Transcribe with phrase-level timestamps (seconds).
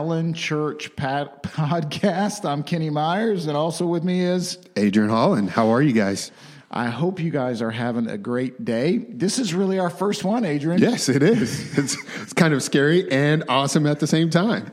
[0.00, 2.48] Allen Church Pat- Podcast.
[2.48, 5.50] I'm Kenny Myers, and also with me is Adrian Holland.
[5.50, 6.32] How are you guys?
[6.72, 8.98] I hope you guys are having a great day.
[8.98, 10.80] This is really our first one, Adrian.
[10.80, 11.68] Yes, it is.
[11.80, 14.70] It's, it's kind of scary and awesome at the same time.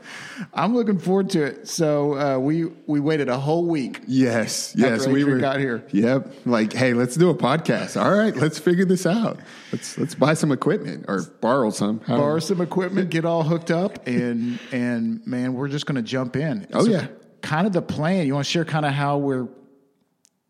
[0.54, 1.66] I'm looking forward to it.
[1.66, 4.00] So uh, we we waited a whole week.
[4.06, 5.84] Yes, yes, we were got here.
[5.90, 8.00] Yep, like hey, let's do a podcast.
[8.00, 9.40] All right, let's figure this out.
[9.72, 11.98] Let's let's buy some equipment or borrow some.
[12.06, 16.36] Borrow some equipment, get all hooked up, and and man, we're just going to jump
[16.36, 16.66] in.
[16.72, 17.08] Oh, yeah.
[17.42, 18.26] kind of the plan.
[18.26, 19.48] You want to share kind of how we're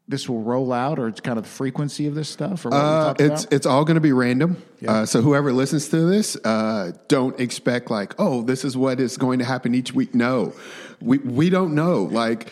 [0.09, 2.79] this will roll out, or it's kind of the frequency of this stuff, or what
[2.79, 3.53] Uh, it's about?
[3.53, 4.57] it's all going to be random.
[4.81, 4.93] Yeah.
[4.93, 9.19] Uh, so whoever listens to this, uh, don't expect like, oh, this is what is
[9.19, 10.15] going to happen each week.
[10.15, 10.55] No,
[11.03, 12.05] we we don't know.
[12.05, 12.51] Like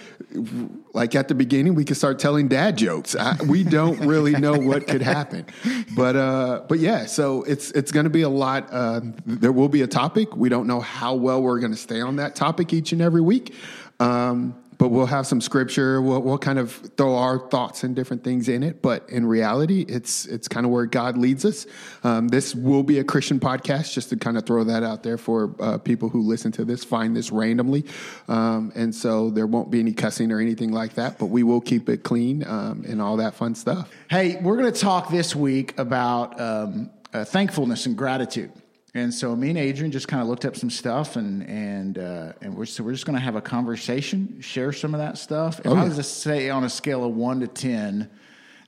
[0.93, 3.17] like at the beginning, we could start telling dad jokes.
[3.17, 5.47] I, we don't really know what could happen.
[5.97, 8.69] But uh, but yeah, so it's it's going to be a lot.
[8.71, 10.37] Uh, there will be a topic.
[10.37, 13.23] We don't know how well we're going to stay on that topic each and every
[13.23, 13.55] week.
[13.99, 16.03] Um, but we'll have some scripture.
[16.03, 18.83] We'll, we'll kind of throw our thoughts and different things in it.
[18.83, 21.67] But in reality, it's it's kind of where God leads us.
[22.05, 25.19] Um, this will be a Christian podcast, just to kind of throw that out there
[25.19, 27.85] for uh, people who listen to this, find this randomly,
[28.29, 31.19] um, and so there won't be any cussing or anything like that.
[31.19, 33.91] But we will keep it clean um, and all that fun stuff.
[34.11, 38.53] Hey, we're going to talk this week about um, uh, thankfulness and gratitude.
[38.97, 42.33] And so me and Adrian just kind of looked up some stuff, and and uh,
[42.41, 45.61] and we're so we're just going to have a conversation, share some of that stuff.
[45.61, 45.85] If Oh, I yeah.
[45.85, 48.09] was to say on a scale of one to ten,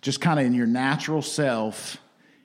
[0.02, 1.96] just kind of in your natural self,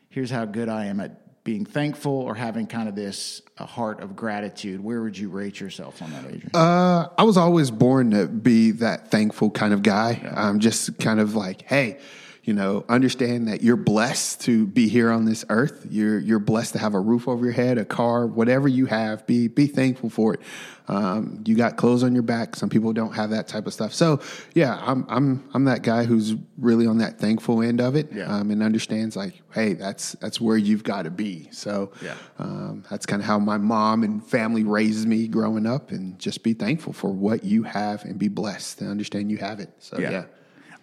[0.09, 3.99] here's how good I am at being thankful or having kind of this a heart
[3.99, 4.81] of gratitude.
[4.81, 6.51] Where would you rate yourself on that, Adrian?
[6.53, 10.21] Uh, I was always born to be that thankful kind of guy.
[10.33, 11.99] I'm just kind of like, hey,
[12.43, 15.87] you know, understand that you're blessed to be here on this earth.
[15.89, 19.25] You're you're blessed to have a roof over your head, a car, whatever you have.
[19.25, 20.41] Be be thankful for it.
[20.89, 22.57] Um, you got clothes on your back.
[22.57, 23.93] Some people don't have that type of stuff.
[23.93, 24.19] So
[24.53, 28.25] yeah, I'm I'm I'm that guy who's really on that thankful end of it, Yeah.
[28.25, 31.47] um, and understands like, hey, that's that's where you've got to be.
[31.51, 32.15] So Yeah.
[32.39, 36.43] um, that's kind of how my mom and family raised me growing up, and just
[36.43, 39.69] be thankful for what you have and be blessed and understand you have it.
[39.79, 40.25] So yeah,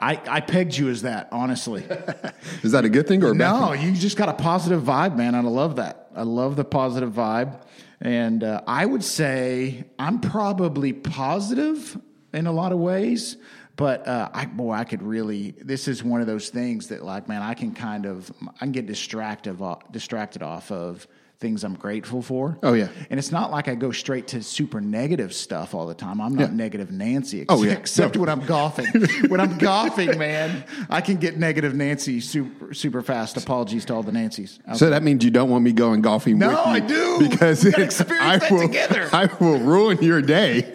[0.01, 1.85] I, I pegged you as that, honestly.
[2.63, 3.83] is that a good thing or a bad No, thing?
[3.83, 5.35] you just got a positive vibe, man.
[5.35, 6.11] I love that.
[6.17, 7.61] I love the positive vibe.
[8.01, 12.01] And uh, I would say I'm probably positive
[12.33, 13.37] in a lot of ways,
[13.77, 15.51] but uh, I boy, I could really.
[15.61, 18.73] This is one of those things that, like, man, I can kind of I can
[18.73, 19.61] get distracted
[19.91, 21.07] distracted off of
[21.41, 22.59] things I'm grateful for.
[22.63, 22.89] Oh, yeah.
[23.09, 26.21] and it's not like I go straight to super negative stuff all the time.
[26.21, 26.55] I'm not Yeah.
[26.57, 27.47] negative Nancy.
[27.49, 27.73] Oh, yeah.
[27.73, 28.21] except No.
[28.21, 28.87] when I'm golfing.
[29.29, 33.37] when I'm golfing, man, I can get negative Nancy super super fast.
[33.39, 34.59] Apologies to all the Nancys.
[34.69, 36.63] out So that means you don't want me going golfing No, with you.
[36.73, 37.29] I do.
[37.31, 39.09] Because We gotta experience I that will, together.
[39.13, 40.71] I will ruin your day.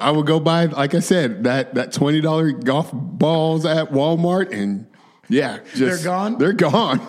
[0.00, 4.52] I will go buy, like I said, that that twenty dollar golf balls at Walmart,
[4.52, 4.86] and
[5.28, 6.38] yeah, just, They're gone?
[6.38, 7.00] They're gone.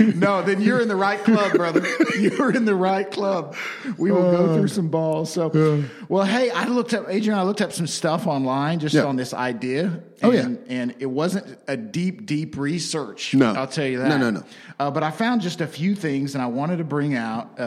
[0.16, 1.82] no, then you're in the right club, brother.
[2.18, 3.56] You're in the right club.
[3.96, 5.32] We will go through some balls.
[5.32, 7.38] So, well, hey, I looked up Adrian.
[7.38, 9.04] I looked up some stuff online just Yeah.
[9.04, 10.02] on this idea.
[10.22, 10.40] Oh, yeah.
[10.40, 13.34] and, and it wasn't a deep, deep research.
[13.34, 13.52] No.
[13.52, 14.08] I'll tell you that.
[14.08, 14.42] No, no, no.
[14.78, 17.58] Uh, but I found just a few things, and I wanted to bring out.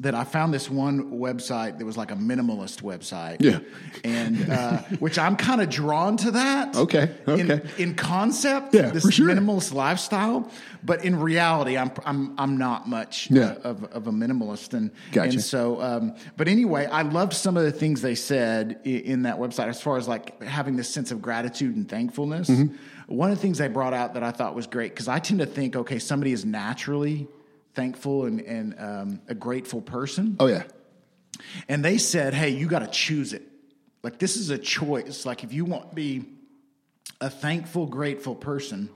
[0.00, 3.58] That I found this one website that was like a minimalist website, Yeah.
[4.04, 6.76] and uh, which I'm kind of drawn to that.
[6.76, 7.68] Okay, In, okay.
[7.82, 9.28] in concept, Yeah, this for sure.
[9.28, 10.48] minimalist lifestyle,
[10.84, 13.56] but in reality, I'm I'm I'm not much Yeah.
[13.64, 15.30] uh, of, of a minimalist, and Gotcha.
[15.30, 19.22] and so, um, but anyway, I loved some of the things they said i- in
[19.22, 22.48] that website as far as like having this sense of gratitude and thankfulness.
[22.48, 22.74] Mm-hmm.
[23.08, 25.40] One of the things they brought out that I thought was great because I tend
[25.40, 27.26] to think, okay, somebody is naturally
[27.82, 30.64] thankful and and um, a grateful person, oh yeah,
[31.68, 33.42] and they said, hey, you got to choose it.
[34.02, 35.24] Like this is a choice.
[35.24, 36.24] Like if you want to be
[37.20, 38.88] a thankful, grateful person,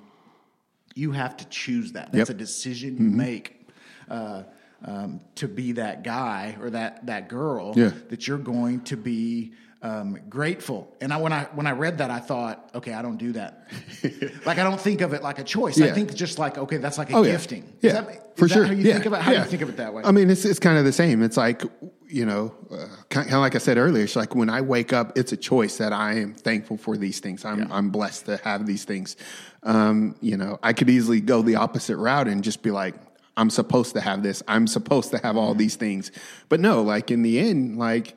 [0.94, 2.12] you have to choose that.
[2.12, 2.36] That's Yep.
[2.36, 2.36] Mm-hmm.
[2.36, 3.68] a decision you make
[4.10, 4.42] uh,
[4.84, 7.92] um, to be that guy or that that girl Yeah.
[8.10, 9.52] that you're going to be
[9.82, 10.94] um, grateful.
[11.00, 13.66] And I, when I when I read that, I thought, okay, I don't do that.
[14.46, 15.80] like I don't think of it like a choice.
[15.80, 17.72] I think just like okay, that's like a Oh, gifting.
[17.80, 18.64] Yeah, is that, for sure.
[18.64, 18.94] How you yeah.
[18.94, 19.12] think it?
[19.12, 19.42] How yeah.
[19.42, 20.04] you think of it that way?
[20.04, 21.22] I mean, it's it's kind of the same.
[21.22, 21.62] It's like
[22.06, 24.04] you know, uh, kind of like I said earlier.
[24.04, 27.18] It's like when I wake up, it's a choice that I am thankful for these
[27.18, 27.44] things.
[27.44, 29.16] I'm I'm blessed to have these things.
[29.64, 32.94] Um, you know, I could easily go the opposite route and just be like.
[33.34, 34.42] I'm supposed to have this.
[34.46, 36.12] I'm supposed to have all these things.
[36.50, 38.14] But no, like in the end, like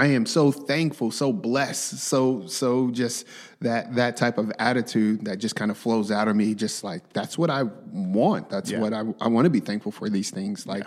[0.00, 3.26] I am so thankful, so blessed, so so just
[3.60, 6.54] that that type of attitude that just kind of flows out of me.
[6.54, 8.48] Just like that's what I want.
[8.48, 8.80] That's Yeah.
[8.80, 10.66] what I I want to be thankful for these things.
[10.66, 10.84] Like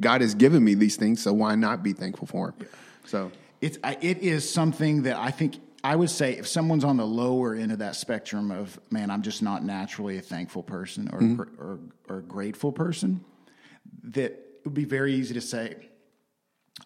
[0.00, 2.66] God has given me these things, so why not be thankful for Him?
[3.06, 3.30] So
[3.60, 7.06] It's I- it is something that I think I would say if someone's on the
[7.06, 11.20] lower end of that spectrum of man, I'm just not naturally a thankful person or
[11.20, 11.34] Mm-hmm.
[11.36, 13.20] gr- or, or grateful person,
[14.02, 15.76] that it would be very easy to say,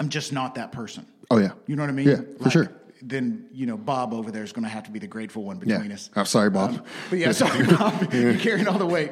[0.00, 1.06] I'm just not that person.
[1.31, 1.52] Oh, yeah.
[1.66, 2.08] you know what I mean?
[2.08, 2.70] Yeah, for sure.
[3.02, 5.58] Then you know Bob over there is going to have to be the grateful one
[5.58, 6.10] yeah, between us.
[6.16, 6.70] I'm sorry, Bob.
[6.70, 9.10] Um, but yeah, sorry, Bob, you're carrying all the weight.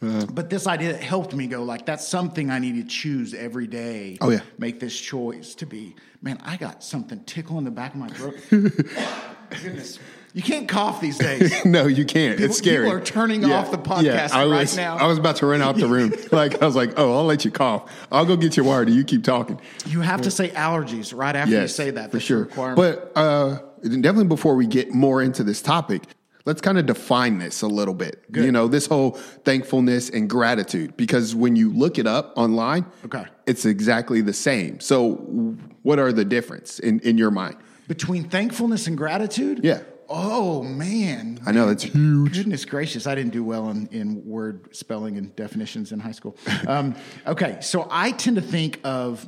[0.00, 3.68] but this idea that helped me go like that's something I need to choose every
[3.68, 4.18] day.
[4.20, 4.40] Oh, yeah.
[4.58, 5.94] make this choice to be.
[6.20, 8.36] Man, I got something tickling the back of my throat.
[8.50, 10.00] Goodness,
[10.34, 11.64] you can't cough these days.
[11.64, 12.36] no, you can't.
[12.38, 12.86] People- it's scary.
[12.86, 14.96] people are turning off the podcast I right was, now.
[14.96, 16.12] I was about to run out the room.
[16.32, 17.90] like I was like, oh, I'll let you cough.
[18.10, 18.90] I'll go get your water.
[18.90, 19.60] You keep talking.
[19.86, 22.10] You have to say allergies right after you say that.
[22.10, 22.46] for sure.
[22.54, 26.02] But uh, definitely before we get more into this topic,
[26.44, 28.30] let's kind of define this a little bit.
[28.32, 28.44] Good.
[28.44, 29.12] You know, this whole
[29.44, 33.24] thankfulness and gratitude, because when you look it up online, Okay.
[33.46, 34.80] it's exactly the same.
[34.80, 35.14] So,
[35.82, 37.56] what are the difference in, in your mind?
[37.88, 39.80] between thankfulness and gratitude, Yeah.
[40.14, 42.34] Oh man, I know it's huge.
[42.36, 46.36] Goodness gracious, I didn't do well in, in word spelling and definitions in high school.
[46.68, 46.94] Um,
[47.26, 49.26] okay, so I tend to think of,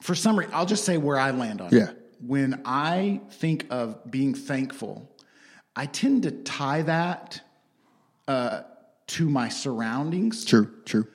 [0.00, 1.90] for some reason, I'll just say where I land on Yeah.
[1.90, 1.98] it.
[2.26, 5.10] When I think of being thankful,
[5.76, 7.42] I tend to tie that
[8.26, 8.62] uh,
[9.08, 10.46] to my surroundings.
[10.46, 11.06] True, true.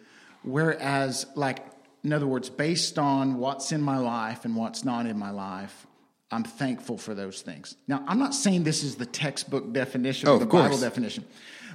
[0.43, 1.65] Whereas, like,
[2.03, 5.87] in other words, based on what's in my life and what's not in my life,
[6.31, 7.75] I'm thankful for those things.
[7.87, 10.45] Now, I'm not saying this is the textbook definition Oh, or the.
[10.45, 11.25] Bible definition,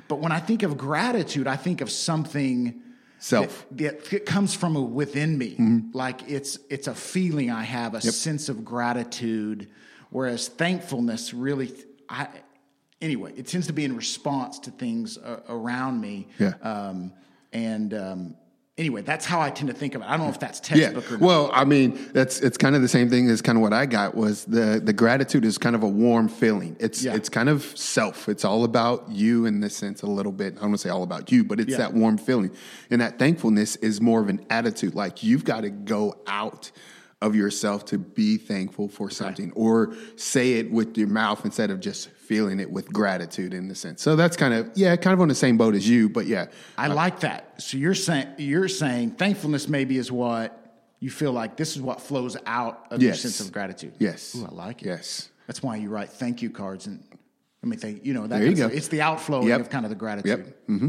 [0.09, 2.81] but when I think of gratitude, I think of something
[3.19, 3.67] Self.
[3.73, 5.53] that, that comes from within me.
[5.53, 5.81] Mm-hmm.
[5.93, 9.71] Like it's it's a feeling I have, a sense of gratitude.
[10.11, 11.73] Whereas thankfulness really,
[12.09, 12.29] I
[13.01, 16.29] anyway, it tends to be in response to things uh, around me.
[16.39, 16.55] Yeah.
[16.63, 17.13] Um,
[17.53, 18.37] and um,
[18.77, 20.07] anyway, that's how I tend to think of it.
[20.07, 20.91] I don't know if that's Yeah.
[20.91, 21.21] textbook or not.
[21.21, 23.87] Well, I mean, that's it's kind of the same thing as kind of what I
[23.87, 26.77] got was the the gratitude is kind of a warm feeling.
[26.81, 27.15] It's Yeah.
[27.15, 28.29] it's kind of self.
[28.29, 30.55] It's all about you in this sense a little bit.
[30.55, 31.79] I don't want to say all about you, but it's Yeah.
[31.79, 32.51] that warm feeling.
[32.91, 34.95] And that thankfulness is more of an attitude.
[34.95, 36.71] Like you've got to go out
[37.25, 41.81] of yourself to be thankful for something or say it with your mouth instead of
[41.81, 44.03] just feeling it with gratitude in the sense.
[44.03, 46.47] So that's kind of yeah, kind of on the same boat as you, but yeah.
[46.77, 47.63] I like that.
[47.63, 50.61] So you're saying you're saying thankfulness maybe is what
[51.01, 53.95] you feel like this is what flows out of your sense of gratitude.
[53.99, 54.35] Yes.
[54.37, 54.87] Ooh, I like it.
[54.87, 55.31] Yes.
[55.47, 57.03] That's why you write thank you cards and
[57.63, 58.39] I mean, thank you know that.
[58.39, 58.77] There you of go.
[58.77, 59.61] It's the outflowing Yep.
[59.63, 60.47] of kind of the gratitude.
[60.47, 60.67] Yep.
[60.67, 60.89] hmm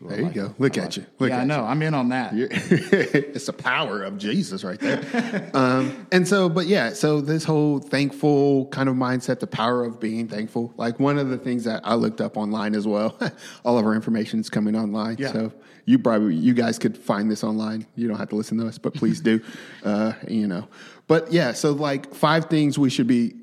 [0.00, 0.54] There you go.
[0.58, 1.06] Look at you.
[1.18, 1.64] Look yeah, I at know.
[1.64, 2.32] I'm in on that.
[2.34, 5.50] it's the power of Jesus right there.
[5.54, 9.98] um, and so, but yeah, so this whole thankful kind of mindset, the power of
[9.98, 10.72] being thankful.
[10.76, 13.18] Like one of the things that I looked up online as well.
[13.64, 15.16] All of our information is coming online.
[15.18, 15.32] Yeah.
[15.32, 15.52] So
[15.84, 17.84] you probably, you guys could find this online.
[17.96, 19.40] You don't have to listen to us, but please do.
[19.84, 20.68] uh, you know,
[21.08, 23.34] but yeah, so like five things we should be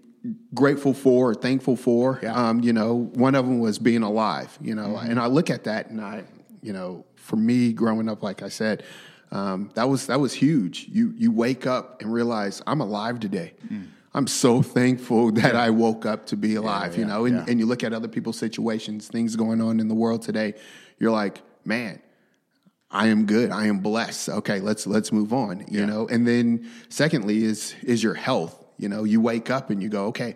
[0.54, 2.20] grateful for or thankful for.
[2.24, 2.34] Yeah.
[2.34, 5.66] Um, you know, one of them was being alive, you know, and I look at
[5.66, 6.24] that and I,
[6.66, 8.84] you know, for me growing up, like I said,
[9.32, 10.88] um, that was, that was huge.
[10.90, 13.54] You, you wake up and realize I'm alive today.
[14.14, 17.46] I'm so thankful that I woke up to be alive, you yeah, know, and, yeah.
[17.48, 20.54] and you look at other people's situations, things going on in the world today.
[21.00, 22.02] You're like, man,
[22.90, 23.52] I am good.
[23.52, 24.30] I am blessed.
[24.30, 25.66] Okay, let's let's move on.
[25.68, 25.86] You Yeah.
[25.86, 28.56] know, and then secondly is is your health.
[28.78, 30.36] You know, you wake up and you go, okay,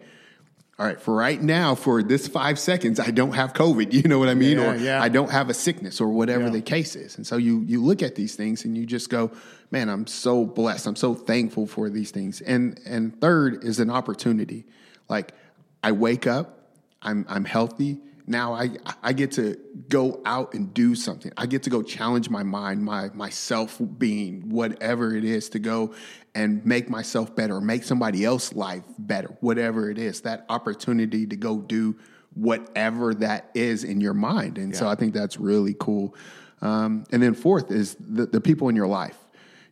[0.79, 0.99] all right.
[0.99, 3.91] For right now, for this five seconds, I don't have COVID.
[3.99, 5.01] You know what I mean, Yeah, or yeah.
[5.03, 6.51] I don't have a sickness, or whatever Yeah.
[6.51, 7.17] the case is.
[7.17, 9.29] And so you you look at these things and you just go,
[9.71, 10.87] man, I'm so blessed.
[10.87, 12.39] I'm so thankful for these things.
[12.41, 14.65] And and third is an opportunity.
[15.09, 15.33] Like
[15.83, 16.47] I wake up,
[17.01, 17.99] I'm I'm healthy.
[18.29, 18.69] Now I
[19.01, 19.57] I get to
[19.89, 21.31] go out and do something.
[21.35, 25.59] I get to go challenge my mind, my my self being, whatever it is, to
[25.59, 25.95] go
[26.35, 30.21] and make myself better, or make somebody else's life better, whatever it is.
[30.21, 31.97] That opportunity to go do
[32.35, 34.59] whatever that is in your mind.
[34.59, 36.15] And so I think that's really cool.
[36.61, 39.17] Um, and then fourth is the, the people in your life.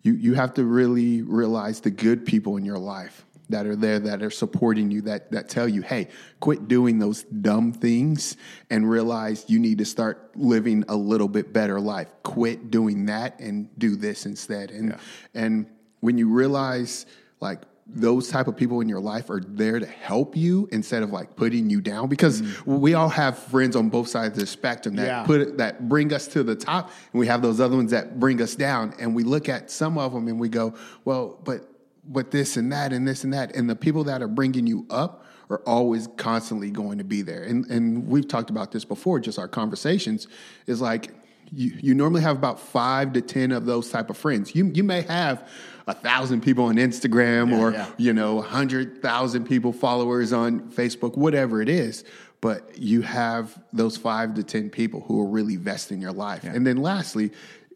[0.02, 4.00] You you have to really realize the good people in your life that are there
[4.00, 6.08] that are supporting you that that tell you hey
[6.40, 8.38] quit doing those dumb things
[8.70, 12.08] and realize you need to start living a little bit better life.
[12.24, 14.72] Quit doing that and do this instead.
[14.72, 14.98] And
[15.34, 15.68] and
[16.00, 17.06] when you realize
[17.40, 21.12] like those type of people in your life are there to help you instead of
[21.12, 22.66] like putting you down because mm.
[22.66, 25.24] we all have friends on both sides of the spectrum that Yeah.
[25.24, 28.42] put that bring us to the top and we have those other ones that bring
[28.42, 30.74] us down and we look at some of them and we go
[31.06, 31.77] well but
[32.08, 34.86] but this and that and this and that and the people that are bringing you
[34.90, 39.20] up are always constantly going to be there and and we've talked about this before
[39.20, 40.28] just our conversations
[40.66, 41.12] is like
[41.52, 44.56] you, you normally have about five to ten of those type of friends.
[44.56, 45.48] You you may have
[45.88, 47.90] a thousand people on Instagram Yeah, or yeah.
[47.98, 52.04] you know a hundred thousand people followers on Facebook, whatever it is.
[52.40, 56.44] But you have those five to ten people who are really vested in your life.
[56.44, 57.32] And then lastly,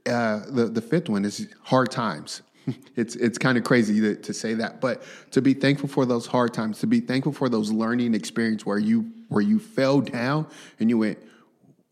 [0.05, 2.41] uh, the the fifth one is hard times.
[2.95, 5.01] It's it's kind of crazy to, to say that, but
[5.31, 8.77] to be thankful for those hard times, to be thankful for those learning experience where
[8.77, 10.45] you where you fell down
[10.79, 11.17] and you went,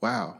[0.01, 0.37] wow,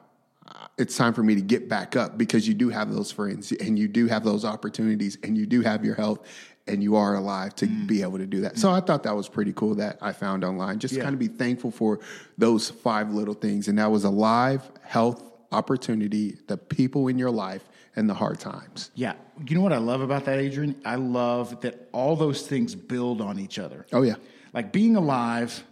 [0.78, 3.80] it's time for me to get back up because you do have those friends and
[3.80, 6.26] you do have those opportunities and you do have your health
[6.68, 7.88] and you are alive to mm.
[7.88, 8.58] be able to do that.
[8.58, 8.74] So mm.
[8.74, 10.80] I thought that was pretty cool that I found online.
[10.80, 11.04] Just Yeah.
[11.04, 12.00] kind of be thankful for
[12.38, 13.68] those five little things.
[13.68, 17.68] And that was alive, health, opportunity, the people in your life,
[18.00, 18.90] and the hard times.
[18.96, 19.14] Yeah.
[19.46, 20.76] You know what I love about that, Adrian?
[20.86, 23.86] I love that all those things build on each other.
[23.92, 24.16] Oh, yeah.
[24.54, 25.64] Like being alive,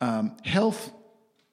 [0.00, 0.90] um, health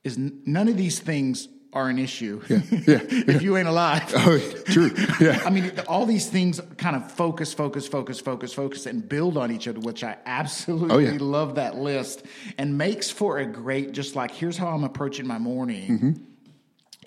[0.03, 2.61] is n- none of these things are an issue Yeah.
[2.71, 4.03] if you ain't alive.
[4.15, 4.91] Oh, true.
[5.19, 5.41] Yeah.
[5.45, 9.51] I mean, all these things kind of focus, focus, focus, focus, focus, and build on
[9.51, 11.17] each other, which I absolutely Oh, yeah.
[11.19, 12.23] love that list
[12.57, 15.87] and makes for a great, just like, here's how I'm approaching my morning.
[15.91, 16.11] Mm-hmm.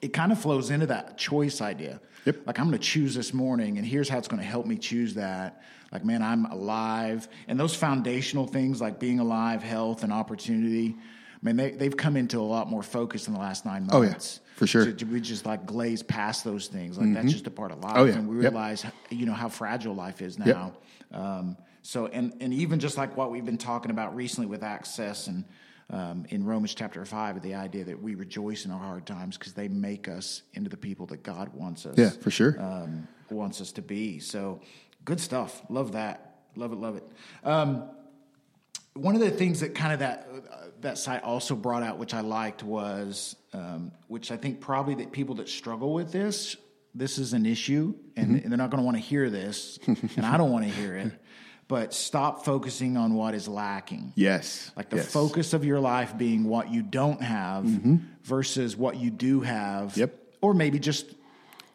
[0.03, 2.01] It kind of flows into that choice idea.
[2.25, 2.47] Yep.
[2.47, 4.77] Like, I'm going to choose this morning, and here's how it's going to help me
[4.77, 5.63] choose that.
[5.93, 7.29] Like, man, I'm alive.
[7.47, 10.97] And those foundational things like being alive, health, and opportunity,
[11.41, 14.11] man, they, they've come into a lot more focus in the last nine Oh, yeah.
[14.11, 14.41] months.
[14.57, 14.85] For sure.
[14.87, 14.99] Mm-hmm.
[15.09, 16.99] So we just like glaze past those things.
[16.99, 17.93] Like that's just a part of life.
[17.97, 18.15] Oh, yeah.
[18.15, 18.53] And we Yep.
[18.53, 20.73] realize, you know, how fragile life is now.
[21.13, 25.29] Um, so, and, and even just like what we've been talking about recently with access
[25.29, 25.45] and
[25.90, 29.54] um, in Romans chapter five, the idea that we rejoice in our hard times because
[29.54, 31.97] they make us into the people that God wants us.
[31.97, 32.61] Yeah, for sure.
[32.61, 34.18] Um, wants us to be.
[34.18, 34.61] So
[35.04, 35.62] good stuff.
[35.68, 36.40] Love that.
[36.57, 36.76] Love it.
[36.76, 37.09] Love it.
[37.45, 37.88] Um,
[38.95, 42.14] one of the things that kind of that uh, that site also brought out, which
[42.14, 46.57] I liked, was um, which I think probably that people that struggle with this,
[46.95, 50.26] this is an issue, and, and they're not going to want to hear this, and
[50.26, 51.12] I don't want to hear it.
[51.69, 54.13] But stop focusing on what is lacking.
[54.17, 54.71] Yes.
[54.75, 55.13] Like the Yes.
[55.13, 57.97] focus of your life being what you don't have mm-hmm.
[58.25, 59.95] versus what you do have.
[59.97, 60.15] Yep.
[60.41, 61.15] Or maybe just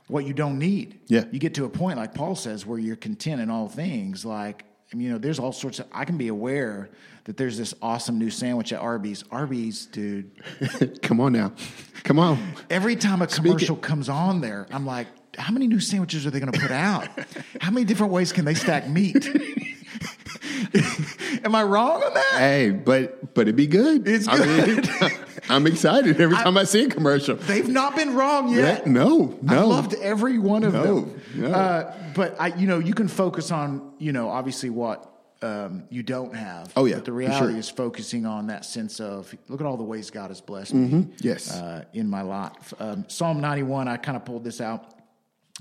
[0.08, 1.00] what you don't need.
[1.08, 1.26] Yeah.
[1.32, 4.26] You get to a point, like Paul says, where you're content in all things.
[4.26, 6.90] Like, you know, there's all sorts of, I can be aware
[7.26, 9.24] that there's this awesome new sandwich at Arby's.
[9.32, 10.32] Arby's, dude,
[11.02, 11.54] Come on now.
[12.04, 12.54] Come on.
[12.70, 15.08] every time a commercial comes on there, I'm like,
[15.38, 17.08] how many new sandwiches are they going to put out?
[17.62, 19.28] how many different ways can they stack meat?
[21.44, 22.36] Am I wrong on that?
[22.38, 24.08] Hey, but but it'd be good.
[24.08, 24.84] It's I mean,
[25.50, 27.36] I'm excited every time I, see a commercial.
[27.36, 28.88] They've not been wrong Yeah, yet.
[28.88, 29.68] no, I no.
[29.68, 31.22] loved every one of No, them.
[31.36, 31.48] no.
[31.52, 35.10] Uh, but I, you know, you can focus on, you know, obviously what
[35.42, 36.72] um, you don't have.
[36.78, 37.60] Oh, yeah, But the reality sure.
[37.60, 41.08] is focusing on that sense of look at all the ways God has blessed me.
[41.20, 41.52] Yes.
[41.52, 42.74] Uh, in my life.
[42.80, 43.88] Um, Psalm 91.
[43.90, 44.86] I kind of pulled this out.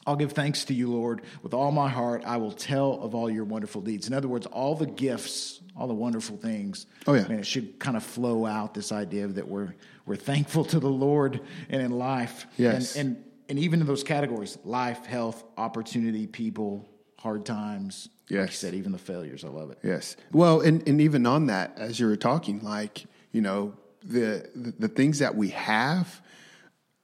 [0.07, 2.23] I'll give thanks to you, Lord, with all my heart.
[2.27, 4.09] I will tell of all your wonderful deeds.
[4.09, 6.87] In other words, all the gifts, all the wonderful things.
[7.07, 7.29] Oh, yeah.
[7.29, 10.91] Man, it should kind of flow out this idea that we're we're thankful to the
[10.91, 12.47] Lord and in life.
[12.57, 12.97] Yes.
[12.97, 18.09] And and, and even in those categories, life, health, opportunity, people, hard times.
[18.31, 19.45] Like you said, even the failures.
[19.45, 19.79] I love it.
[19.85, 20.17] Yes.
[20.33, 24.75] Well, and, and even on that, as you were talking, like, you know, the, the,
[24.79, 26.23] the things that we have,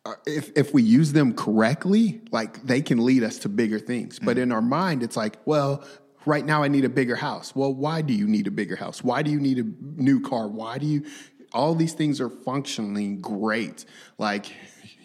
[0.08, 4.18] Uh, if, if we use them correctly, like they can lead us to bigger things.
[4.18, 4.44] But mm-hmm.
[4.44, 5.84] in our mind, it's like, well,
[6.24, 7.54] right now I need a bigger house.
[7.54, 9.04] Well, why do you need a bigger house?
[9.04, 9.64] Why do you need a
[10.00, 10.48] new car?
[10.48, 11.04] Why do you,
[11.52, 13.84] all these things are functioning great.
[14.16, 14.46] Like,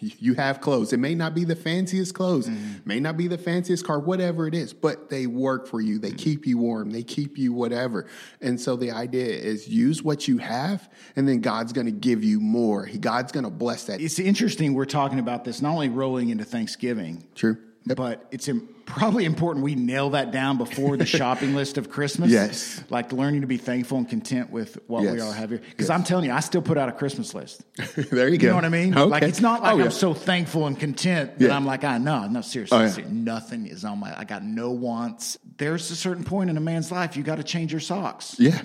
[0.00, 0.92] you have clothes.
[0.92, 2.80] It may not be the fanciest clothes, mm-hmm.
[2.84, 5.98] may not be the fanciest car, whatever it is, but they work for you.
[5.98, 6.16] They mm-hmm.
[6.16, 6.90] keep you warm.
[6.90, 8.06] They keep you whatever.
[8.40, 12.24] And so the idea is use what you have, and then God's going to give
[12.24, 12.88] you more.
[13.00, 14.00] God's going to bless that.
[14.00, 17.58] It's interesting we're talking about this not only rolling into Thanksgiving, True.
[17.86, 22.30] But it's im- probably important we nail that down before the shopping list of Christmas.
[22.30, 22.82] Yes.
[22.90, 25.20] Like learning to be thankful and content with what we Yes.
[25.22, 25.60] all have here.
[25.70, 27.62] Because I'm telling you, I still put out a Christmas list.
[27.96, 28.44] there you go.
[28.46, 28.96] You know what I mean?
[28.96, 29.10] Okay.
[29.10, 29.80] Like it's not like Oh.
[29.80, 31.56] I'm so thankful and content that Yeah.
[31.56, 32.88] I'm like, ah, no, no, seriously, Oh, yeah.
[32.90, 34.18] seriously, nothing is on my.
[34.18, 35.38] I got no wants.
[35.58, 38.36] There's a certain point in a man's life you got to change your socks.
[38.38, 38.60] Yeah.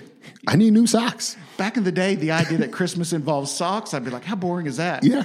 [0.46, 1.36] I need new socks.
[1.56, 4.66] Back in the day, the idea that Christmas involves socks, I'd be like, how boring
[4.66, 5.02] is that?
[5.04, 5.24] Yeah.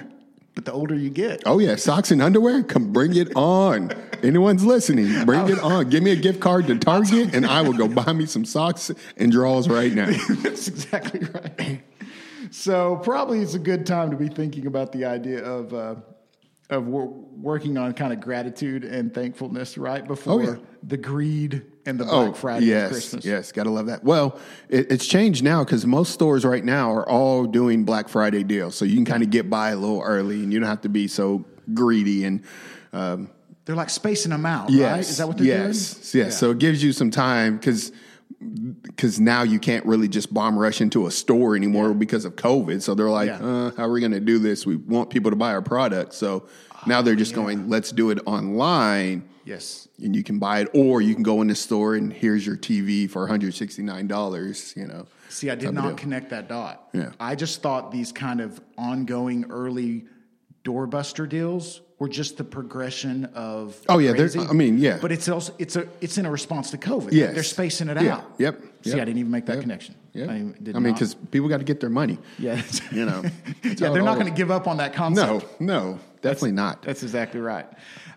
[0.55, 1.75] But the older you get, Oh, yeah.
[1.75, 2.63] Socks and underwear?
[2.63, 3.91] Come bring it on.
[4.23, 5.89] Anyone's listening, bring it on.
[5.89, 8.89] Give me a gift card to Target, and I will go buy me some socks
[9.17, 10.05] and drawers right now.
[10.41, 11.83] That's exactly right.
[12.51, 15.95] So probably it's a good time to be thinking about the idea of uh,
[16.69, 20.55] of wor- working on kind of gratitude and thankfulness right oh, before Oh, yeah.
[20.81, 23.23] the greed and the oh, Black Friday yes, Christmas.
[23.25, 24.03] Yes, gotta love that.
[24.03, 28.43] Well, it, it's changed now because most stores right now are all doing Black Friday
[28.43, 30.81] deals, so you can kind of get by a little early, and you don't have
[30.81, 32.43] to be so greedy and
[32.93, 33.29] um,
[33.65, 34.99] They're like spacing them out, yes, right?
[35.01, 36.25] Is that what they're yes, doing?
[36.25, 37.91] Yes, So it gives you some time because
[38.83, 42.81] because now you can't really just bomb rush into a store anymore because of COVID.
[42.81, 43.39] So they're like, Yeah.
[43.45, 44.65] uh, how are we going to do this?
[44.65, 46.13] We want people to buy our product.
[46.13, 46.47] So
[46.85, 49.27] now they're just going, let's do it online.
[49.45, 49.87] Yes.
[50.01, 52.57] And you can buy it, or you can go in the store and here's your
[52.57, 55.05] TV for $169, you know.
[55.29, 56.89] See, I did not connect that dot.
[56.93, 57.11] Yeah.
[57.19, 60.05] I just thought these kind of ongoing early
[60.63, 64.39] doorbuster deals were just the progression of Oh, yeah, crazy.
[64.39, 64.97] I mean, yeah.
[65.01, 67.13] but it's also it's a it's in a response to COVID.
[67.13, 68.15] Yeah, they're spacing it Yeah.
[68.17, 68.31] out.
[68.37, 68.61] Yep.
[68.83, 69.01] See, Yep.
[69.01, 69.61] I didn't even make that Yep.
[69.61, 69.95] connection.
[70.13, 70.31] Yeah.
[70.31, 72.17] I, did I mean, because people got to get their money.
[72.37, 72.61] yeah,
[72.91, 73.23] You know.
[73.63, 75.59] yeah, they're not going to give up on that concept.
[75.59, 76.83] No, no, definitely not.
[76.83, 77.65] That's exactly right.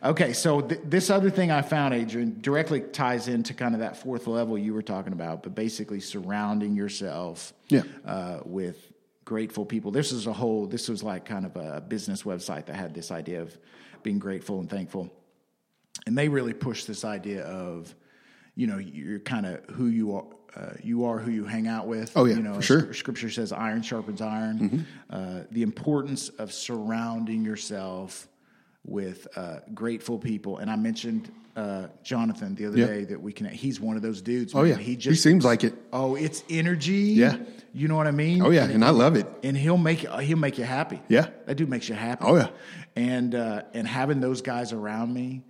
[0.04, 3.96] Okay, so th- this other thing I found, Adrian, directly ties into kind of that
[3.96, 7.82] fourth level you were talking about, but basically surrounding yourself Yeah.
[8.06, 8.76] uh, with
[9.28, 9.90] grateful people.
[9.90, 13.10] This is a whole, this was like kind of a business website that had this
[13.10, 13.54] idea of
[14.02, 15.12] being grateful and thankful.
[16.06, 17.94] And they really pushed this idea of,
[18.54, 20.24] you know, you're kind of who you are.
[20.56, 22.10] Uh, you are who you hang out with.
[22.16, 22.82] Oh, yeah, you know, for sure.
[22.84, 22.92] Mm-hmm.
[22.92, 28.26] Scripture says, "Iron sharpens iron." Uh, the importance of surrounding yourself
[28.88, 30.58] with uh, grateful people.
[30.58, 32.86] And I mentioned uh, Jonathan the other Yeah.
[32.86, 33.46] day that we can.
[33.46, 34.54] He's one of those dudes.
[34.54, 34.76] Oh, yeah.
[34.76, 35.74] he just he seems like it.
[35.92, 36.92] Oh, it's energy.
[36.92, 37.36] Yeah.
[37.72, 38.42] you know what I mean.
[38.42, 39.26] Oh, yeah, and I love it.
[39.42, 41.00] And he'll make he'll make you happy.
[41.08, 41.28] Yeah.
[41.46, 42.24] that dude makes you happy.
[42.26, 42.48] Oh, yeah.
[42.96, 45.42] and uh, and having those guys around me,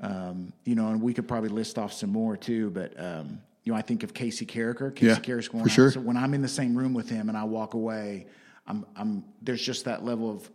[0.00, 2.98] um, you know, and we could probably list off some more too, but.
[2.98, 4.94] Um, you know, I think of Casey Carricker.
[4.94, 5.90] Casey Yeah, for sure.
[5.90, 8.28] So when I'm in the same room with him and I walk away,
[8.64, 10.48] I'm, I'm there's just that level of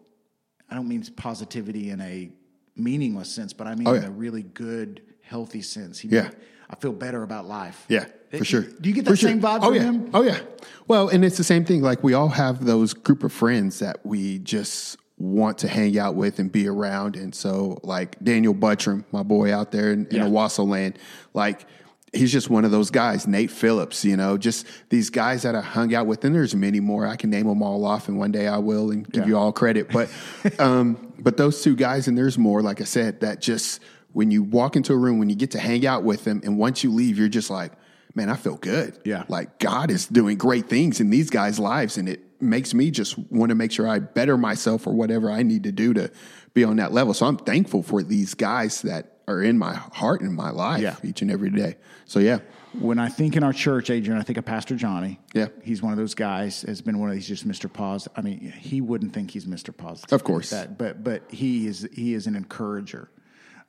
[0.71, 2.31] I don't mean positivity in a
[2.75, 5.99] meaningless sense, but I mean Oh, in a really good, healthy sense.
[5.99, 6.29] He Yeah.
[6.69, 7.83] I feel better about life.
[7.89, 8.61] Yeah, for sure.
[8.61, 9.29] Do you get For that sure.
[9.29, 9.81] same vibe oh, from yeah.
[9.81, 10.09] him?
[10.13, 10.39] Oh yeah.
[10.87, 11.81] Well, and it's the same thing.
[11.81, 16.15] Like we all have those group of friends that we just want to hang out
[16.15, 17.17] with and be around.
[17.17, 20.23] And so, like Daniel Buttram, my boy out there in, in Yeah.
[20.23, 20.97] Owasso land,
[21.33, 21.65] like
[22.13, 23.25] he's just one of those guys.
[23.27, 26.23] Nate Phillips, you know, just these guys that I hung out with.
[26.25, 27.07] And there's many more.
[27.07, 29.29] I can name them all off, and one day I will and give Yeah.
[29.29, 29.89] you all credit.
[29.91, 30.09] But,
[30.59, 32.61] um, but those two guys, and there's more.
[32.61, 33.81] Like I said, that just
[34.13, 36.57] when you walk into a room, when you get to hang out with them, and
[36.57, 37.71] once you leave, you're just like,
[38.13, 38.99] man, I feel good.
[39.05, 39.23] Yeah.
[39.29, 41.97] Like God is doing great things in these guys' lives.
[41.97, 45.43] And it makes me just want to make sure I better myself or whatever I
[45.43, 46.11] need to do to
[46.53, 47.13] be on that level.
[47.13, 50.95] So I'm thankful for these guys that are in my heart and my life Yeah.
[51.03, 51.77] each and every day.
[52.05, 52.39] So yeah.
[52.79, 55.19] When I think in our church, Adrian, I think of Pastor Johnny.
[55.33, 55.47] Yeah.
[55.61, 57.71] He's one of those guys, has been one of these just Mr.
[57.71, 58.07] Pause.
[58.15, 59.75] I mean, he wouldn't think he's Mr.
[59.75, 60.13] Positive.
[60.13, 60.51] Of course.
[60.51, 63.09] That, but but he is he is an encourager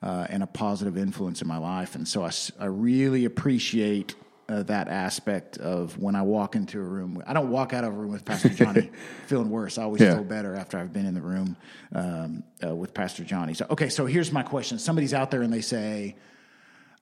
[0.01, 1.95] uh, and a positive influence in my life.
[1.95, 4.15] And so I, I really appreciate
[4.49, 7.21] uh, that aspect of when I walk into a room.
[7.25, 8.91] I don't walk out of a room with Pastor Johnny
[9.27, 9.77] feeling worse.
[9.77, 10.15] I always Yeah.
[10.15, 11.55] feel better after I've been in the room
[11.93, 13.53] um, uh, with Pastor Johnny.
[13.53, 16.15] So okay, so here's my question: Somebody's out there and they say,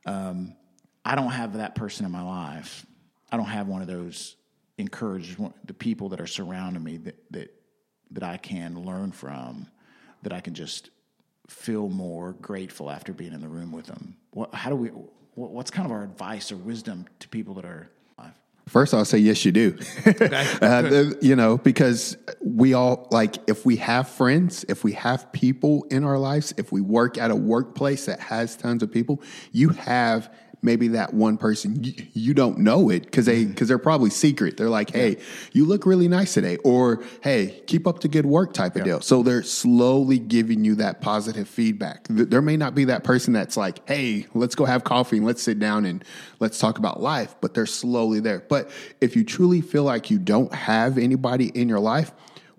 [0.06, 0.56] um,
[1.04, 2.86] "I don't have that person in my life.
[3.32, 4.36] I don't have one of those
[4.77, 7.54] encouragers, one- the people that are surrounding me that that
[8.12, 9.67] that I can learn from,
[10.23, 10.89] that I can just
[11.47, 14.17] feel more grateful after being in the room with them.
[14.32, 14.91] What, how do we?
[15.36, 18.34] What, what's kind of our advice or wisdom to people that are alive?
[18.67, 19.78] First, I'll say yes, you do.
[20.62, 25.86] uh, you know, because we all like if we have friends, if we have people
[25.89, 29.70] in our lives, if we work at a workplace that has tons of people, you
[29.70, 33.52] have maybe that one person you, you don't know it because they mm-hmm.
[33.52, 34.58] because they're probably secret.
[34.58, 35.17] They're like, hey,
[35.52, 39.02] you look really nice today, or hey, keep up the good work type of deal.
[39.02, 42.08] So they're slowly giving you that positive feedback.
[42.08, 45.26] Th- There may not be that person that's like, hey, let's go have coffee and
[45.26, 46.04] let's sit down and
[46.39, 48.43] let's talk about life, but they're slowly there.
[48.47, 48.69] But
[49.00, 52.12] if you truly feel like you don't have anybody in your life,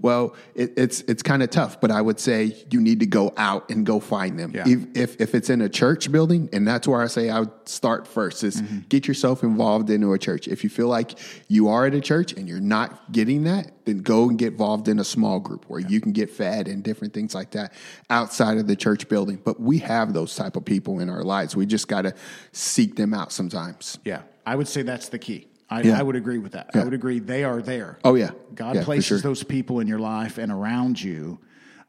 [0.03, 3.33] well, it, it's it's kind of tough, but I would say you need to go
[3.37, 4.53] out and go find them.
[4.53, 4.65] Yeah.
[4.67, 7.69] If, if if it's in a church building, and that's where I say I would
[7.69, 8.81] start first is mm-hmm.
[8.89, 10.49] get yourself involved into a church.
[10.49, 13.99] If you feel like you are at a church and you're not getting that, then
[13.99, 17.15] go and get involved in a small group where you can get fed and different
[17.15, 17.73] things like that
[18.11, 19.41] outside of the church building.
[19.43, 21.55] But we have those type of people in our lives.
[21.55, 22.15] We just got to
[22.51, 23.99] seek them out sometimes.
[24.05, 25.47] Yeah, I would say that's the key.
[25.71, 25.99] I, Yeah.
[25.99, 26.71] I would agree with that.
[26.75, 26.83] Yeah.
[26.83, 27.99] I would agree they are there.
[28.05, 28.31] Oh, yeah.
[28.55, 29.19] God Yeah, places sure.
[29.19, 31.39] those people in your life and around you.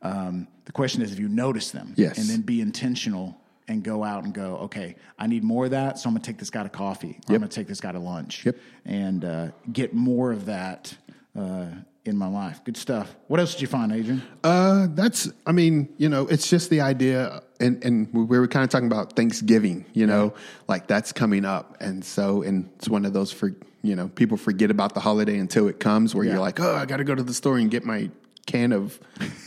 [0.01, 2.17] Um, the question is if you notice them, Yes.
[2.17, 4.57] and then be intentional and go out and go.
[4.63, 7.19] Okay, I need more of that, so I'm going to take this guy to coffee.
[7.29, 8.45] Or I'm going to take this guy to lunch.
[8.45, 8.57] Yep.
[8.85, 10.93] and uh, get more of that
[11.37, 11.67] uh,
[12.05, 12.61] in my life.
[12.65, 13.15] Good stuff.
[13.27, 14.21] What else did you find, Adrian?
[14.43, 18.63] Uh, that's, I mean, you know, it's just the idea, and, and we were kind
[18.63, 20.33] of talking about Thanksgiving, you know,
[20.67, 21.77] like that's coming up.
[21.79, 25.37] And so, and it's one of those for, you know, people forget about the holiday
[25.39, 26.33] until it comes where Yeah.
[26.33, 28.09] you're like, oh, I got to go to the store and get my
[28.45, 28.99] can of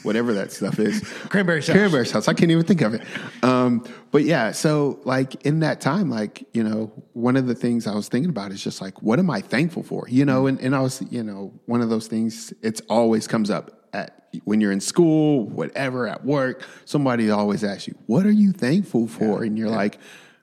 [0.05, 1.01] whatever that stuff is.
[1.29, 1.75] Cranberry sauce.
[1.77, 2.29] Cranberry sauce.
[2.29, 3.03] I can't even think of it.
[3.43, 7.87] Um, but yeah, so like in that time, like, you know, one of the things
[7.87, 10.07] I was thinking about is just like, what am I thankful for?
[10.09, 13.51] You know, and, and I was, you know, one of those things, it's always comes
[13.51, 18.33] up at when you're in school, whatever, at work, somebody always asks you, what are
[18.33, 19.43] you thankful for?
[19.43, 19.99] and you're like,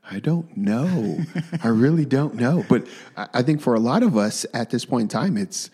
[0.10, 1.20] I don't know.
[1.64, 2.66] I really don't know.
[2.68, 5.70] But I think for a lot of us at this point in time, it's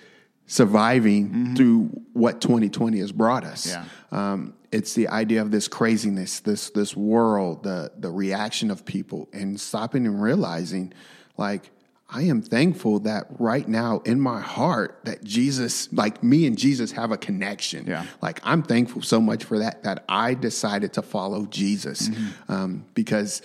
[0.46, 3.68] surviving through what 2020 has brought us.
[3.68, 3.86] Yeah.
[4.12, 9.28] Um, it's the idea of this craziness, this this world, the the reaction of people,
[9.34, 10.94] and stopping and realizing,
[11.38, 11.72] like,
[12.12, 16.92] I am thankful that right now in my heart that Jesus, like me and Jesus,
[16.94, 17.86] have a connection.
[17.86, 18.06] Yeah.
[18.22, 22.10] Like I'm thankful so much for that that I decided to follow Jesus,
[22.48, 23.44] um, because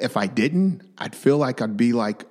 [0.00, 2.24] if I didn't, I'd feel like I'd be like,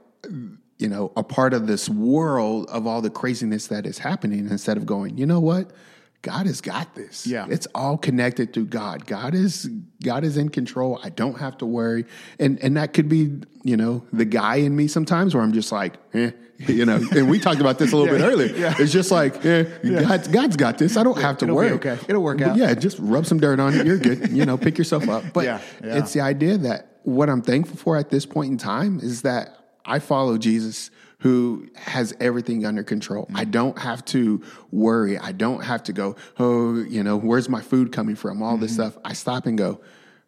[0.78, 4.78] you know, a part of this world of all the craziness that is happening instead
[4.78, 5.72] of going, you know what?
[6.24, 7.28] God has got this.
[7.28, 7.46] Yeah.
[7.50, 9.06] It's all connected to God.
[9.06, 9.70] God is
[10.02, 11.00] God is in control.
[11.04, 12.06] I don't have to worry.
[12.40, 15.72] And and that could be, you know, the guy in me sometimes where I'm just
[15.72, 18.56] like, eh, you know, and we talked about this a little bit earlier.
[18.56, 18.74] yeah.
[18.80, 20.96] It's just like, eh, God, God's got this.
[20.96, 21.72] I don't have to it'll worry.
[21.72, 22.00] okay.
[22.08, 22.58] It'll work But out.
[22.58, 23.86] Yeah, just rub some dirt on it.
[23.86, 24.30] You're good.
[24.32, 25.26] You know, pick yourself up.
[25.34, 25.98] But Yeah, yeah.
[25.98, 29.58] it's the idea that what I'm thankful for at this point in time is that
[29.86, 30.90] I follow Jesus
[31.24, 33.30] who has everything under control.
[33.34, 35.18] I don't have to worry.
[35.18, 38.44] I don't have to go, oh, you know, where's my food coming from?
[38.44, 38.98] All this stuff.
[39.06, 39.80] I stop and go,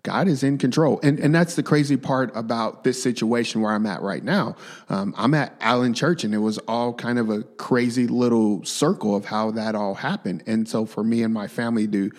[0.04, 1.02] God is in control.
[1.04, 4.56] And, and that's the crazy part about this situation where I'm at right now.
[4.88, 9.18] Um, I'm at Allen Church and it was all kind of a crazy little circle
[9.18, 10.44] of how that all happened.
[10.48, 12.10] And so for me and my family to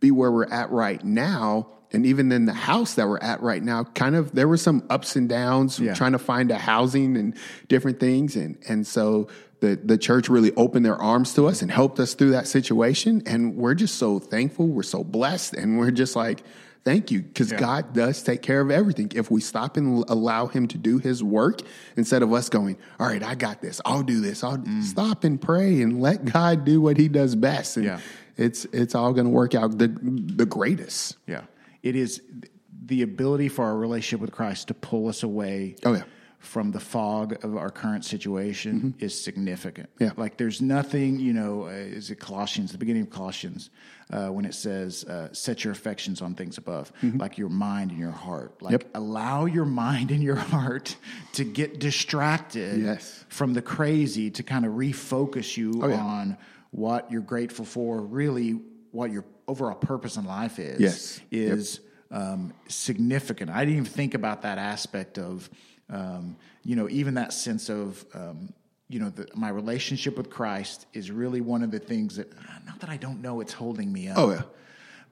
[0.00, 3.62] be where we're at right now, and even in the house that we're at right
[3.62, 5.94] now, kind of there were some ups and downs Yeah.
[5.94, 7.34] trying to find a housing and
[7.68, 8.36] different things.
[8.36, 9.28] And and so
[9.60, 13.22] the the church really opened their arms to us and helped us through that situation.
[13.26, 14.66] And we're just so thankful.
[14.68, 15.54] We're so blessed.
[15.54, 16.42] And we're just like,
[16.84, 17.22] thank you.
[17.22, 17.58] Because Yeah.
[17.58, 19.10] God does take care of everything.
[19.14, 21.60] If we stop and allow him to do his work
[21.96, 23.80] instead of us going, all right, I got this.
[23.84, 24.44] I'll do this.
[24.44, 24.82] I'll mm.
[24.82, 27.76] stop and pray and let God do what he does best.
[27.78, 28.00] And Yeah.
[28.36, 31.16] it's it's all gonna work out the the greatest.
[31.26, 31.42] Yeah.
[31.82, 32.22] It is
[32.86, 36.04] the ability for our relationship with Christ to pull us away Oh, yeah.
[36.38, 39.90] from the fog of our current situation is significant.
[39.98, 40.12] Yeah.
[40.16, 43.70] Like there's nothing, you know, uh, is it Colossians, the beginning of Colossians,
[44.10, 48.00] uh, when it says, uh, set your affections on things above, like your mind and
[48.00, 48.62] your heart.
[48.62, 48.84] Like Yep.
[48.94, 50.96] allow your mind and your heart
[51.34, 53.24] to get distracted Yes.
[53.28, 55.96] from the crazy to kind of refocus you Oh, yeah.
[56.00, 56.36] on
[56.70, 58.60] what you're grateful for, really
[58.92, 61.20] what your overall purpose in life is Yes.
[61.30, 61.52] Yep.
[61.58, 63.50] is um, significant.
[63.50, 65.48] I didn't even think about that aspect of,
[65.90, 68.52] um, you know, even that sense of, um,
[68.88, 72.32] you know, the, my relationship with Christ is really one of the things that,
[72.66, 74.18] not that I don't know it's holding me up.
[74.18, 74.42] Oh, yeah.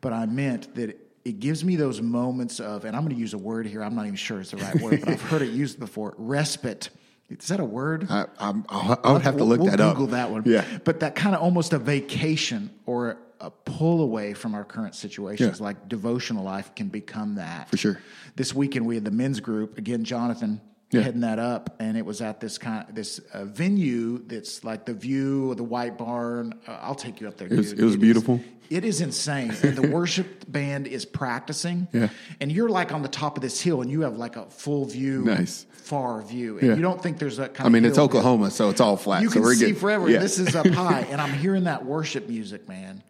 [0.00, 3.34] But I meant that it gives me those moments of, and I'm going to use
[3.34, 3.82] a word here.
[3.82, 6.14] I'm not even sure it's the right word, but I've heard it used before.
[6.16, 6.90] Respite.
[7.28, 8.06] Is that a word?
[8.08, 9.96] I, I'm, I'll, I would have to look we'll that up.
[9.96, 10.44] Google that one.
[10.46, 10.64] Yeah.
[10.84, 15.58] But that kind of almost a vacation or a pull away from our current situations,
[15.58, 15.64] Yeah.
[15.64, 17.68] like devotional life can become that.
[17.70, 17.98] For sure.
[18.36, 20.04] This weekend we had the men's group again.
[20.04, 20.60] Jonathan
[20.92, 21.00] Yeah.
[21.02, 24.94] heading that up, and it was at this kind this uh, venue that's like the
[24.94, 26.54] view of the White Barn.
[26.66, 27.48] Uh, I'll take you up there.
[27.48, 28.40] It was- it was is- beautiful.
[28.70, 29.52] it is insane.
[29.62, 31.88] And the worship band is practicing.
[31.92, 32.08] Yeah.
[32.40, 34.84] And you're like on the top of this hill, and you have like a full
[34.86, 35.66] view, Nice.
[35.72, 36.74] far view, and Yeah.
[36.76, 37.72] you don't think there's that kind I of.
[37.72, 39.22] mean, it's Oklahoma, so it's all flat.
[39.22, 39.78] you so can we're see good.
[39.78, 40.08] forever.
[40.08, 40.18] Yeah.
[40.20, 43.02] This is up high, and I'm hearing that worship music, man,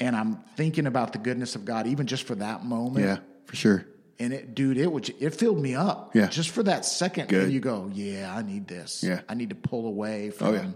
[0.00, 3.04] and I'm thinking about the goodness of God, even just for that moment.
[3.06, 3.84] yeah, for sure.
[4.18, 6.14] And it, dude, it would it filled me up.
[6.14, 6.26] Yeah.
[6.26, 7.44] just for that second, Good.
[7.44, 9.02] and you go, yeah, I need this.
[9.02, 9.20] Yeah.
[9.28, 10.66] I need to pull away from Oh, yeah.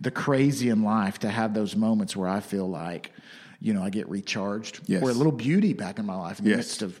[0.00, 3.12] the crazy in life to have those moments where I feel like,
[3.60, 5.02] you know, I get recharged, Yes.
[5.04, 7.00] or a little beauty back in my life in the midst of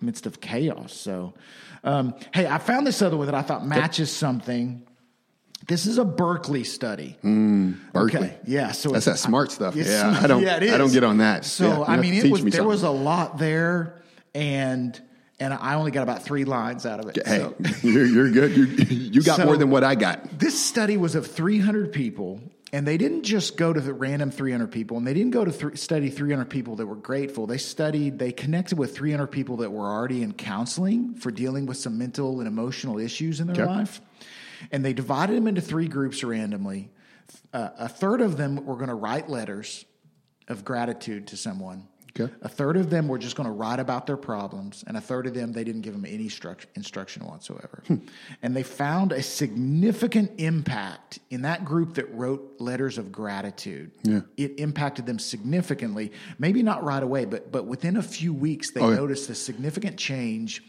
[0.00, 0.92] midst of chaos.
[0.92, 1.34] So,
[1.84, 4.82] um, hey, I found this other one that I thought matches something.
[5.68, 7.16] This is a Berkeley study.
[7.22, 8.28] Hmm, Berkeley.
[8.28, 8.38] Okay.
[8.46, 8.72] Yeah.
[8.72, 9.74] So That's it's- that smart stuff.
[9.76, 11.44] Yeah, I don't- it I don't get on that.
[11.44, 12.68] So Yeah, I mean, it was me there something.
[12.68, 14.02] was a lot there,
[14.34, 15.00] and
[15.40, 17.26] and I only got about three lines out of it.
[17.26, 17.54] Hey, So-
[17.88, 18.56] you're, you're good.
[18.56, 20.38] You, you got So- more than what I got.
[20.38, 22.40] this study was of 300 people,
[22.72, 25.50] and they didn't just go to the random 300 people, and they didn't go to
[25.50, 27.46] th- study 300 people that were grateful.
[27.48, 31.76] They studied, they connected with 300 people that were already in counseling for dealing with
[31.76, 33.74] some mental and emotional issues in their Okay.
[33.74, 34.00] life,
[34.70, 36.90] and they divided them into three groups randomly.
[37.52, 39.84] Uh, a third of them were going to write letters
[40.48, 41.88] of gratitude to someone.
[42.18, 42.30] Okay.
[42.42, 45.26] A third of them were just going to write about their problems, and a third
[45.26, 47.82] of them they didn't give them any struct- instruction whatsoever.
[47.86, 47.96] Hmm.
[48.42, 53.92] And they found a significant impact in that group that wrote letters of gratitude.
[54.02, 54.20] Yeah.
[54.36, 56.12] It impacted them significantly.
[56.38, 58.96] Maybe not right away, but but within a few weeks they Oh, yeah.
[58.96, 60.62] noticed a significant change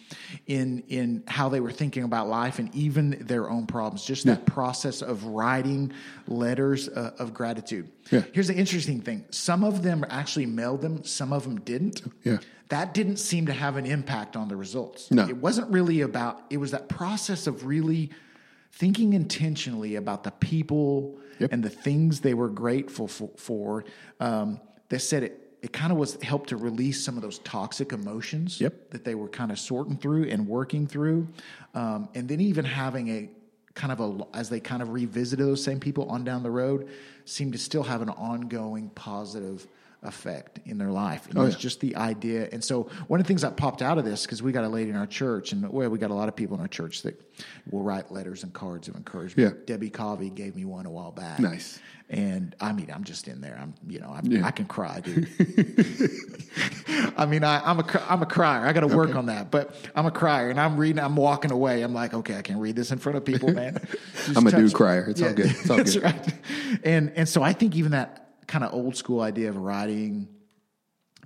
[0.47, 4.05] in in how they were thinking about life and even their own problems.
[4.05, 5.91] Just that process of writing
[6.27, 7.89] letters uh, of gratitude.
[8.11, 8.21] Yeah.
[8.31, 12.01] Here's the interesting thing: some of them actually mailed them, some of them didn't.
[12.23, 12.37] Yeah.
[12.69, 15.11] That didn't seem to have an impact on the results.
[15.11, 15.27] No.
[15.27, 16.41] It wasn't really about.
[16.49, 18.09] It was that process of really
[18.71, 21.51] thinking intentionally about the people Yep.
[21.51, 23.29] and the things they were grateful for.
[23.37, 23.85] for
[24.19, 25.39] um, that said it.
[25.63, 28.89] It kind of was helped to release some of those toxic emotions Yep.
[28.91, 31.27] that they were kind of sorting through and working through,
[31.73, 33.29] um, and then even having a
[33.73, 36.89] kind of a as they kind of revisited those same people on down the road,
[37.25, 39.65] seemed to still have an ongoing positive
[40.03, 41.27] effect in their life.
[41.27, 41.59] And it was yeah.
[41.59, 42.49] just the idea.
[42.51, 44.69] And so one of the things that popped out of this, because we got a
[44.69, 47.01] lady in our church, and well, we got a lot of people in our church
[47.03, 47.19] that
[47.69, 49.55] will write letters and cards of encouragement.
[49.55, 49.63] Yeah.
[49.65, 51.39] Debbie Covey gave me one a while back.
[51.39, 51.79] Nice.
[52.09, 53.57] And I mean, I'm just in there.
[53.59, 54.45] I'm, you know, I'm, Yeah.
[54.45, 55.27] I can cry, dude.
[57.17, 58.65] I mean, I, I'm a, I'm a crier.
[58.67, 61.01] I got to work on that, but I'm a crier, and I'm reading.
[61.01, 61.81] I'm walking away.
[61.81, 63.79] I'm like, okay, I can read this in front of people, man.
[64.35, 65.05] I'm a dude touch- crier.
[65.09, 65.45] It's all good.
[65.47, 66.03] It's all that's good.
[66.03, 66.33] right.
[66.83, 68.22] And and so I think even that
[68.53, 70.27] kind of old school idea of writing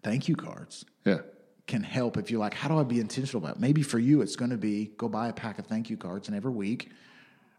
[0.01, 1.17] thank you cards Yeah.
[1.65, 3.59] can help if you're like, how do I be intentional about it?
[3.59, 6.29] Maybe for you, it's going to be go buy a pack of thank you cards,
[6.29, 6.89] and every week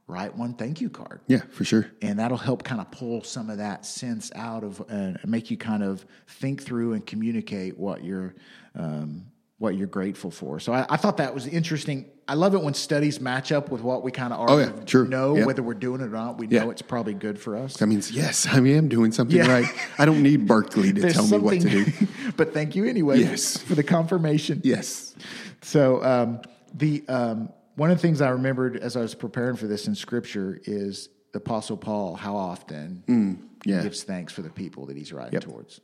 [0.06, 1.84] write one thank you card Yeah, for sure.
[2.00, 5.50] and that'll help kind of pull some of that sense out of uh, and make
[5.50, 8.34] you kind of think through and communicate what you're
[8.74, 9.26] um,
[9.58, 10.60] what you're grateful for.
[10.60, 12.06] So I, I thought that was interesting.
[12.28, 15.08] I love it when studies match up with what we kind of Oh, yeah, true.
[15.08, 15.46] know, Yep.
[15.46, 16.36] whether we're doing it or not.
[16.38, 16.64] We Yeah.
[16.64, 17.78] know it's probably good for us.
[17.78, 19.50] That means yes, I am doing something Yeah.
[19.50, 19.66] right.
[19.98, 21.86] I don't need Berkeley to tell me what to do.
[22.36, 23.56] but thank you anyway Yes.
[23.56, 24.60] for the confirmation.
[24.62, 25.14] Yes.
[25.62, 26.40] So um,
[26.74, 29.94] the um, one of the things I remembered as I was preparing for this in
[29.94, 32.14] Scripture is the Apostle Paul.
[32.16, 33.78] How often Mm, yeah.
[33.78, 35.44] he gives thanks for the people that he's writing Yep.
[35.44, 35.80] towards.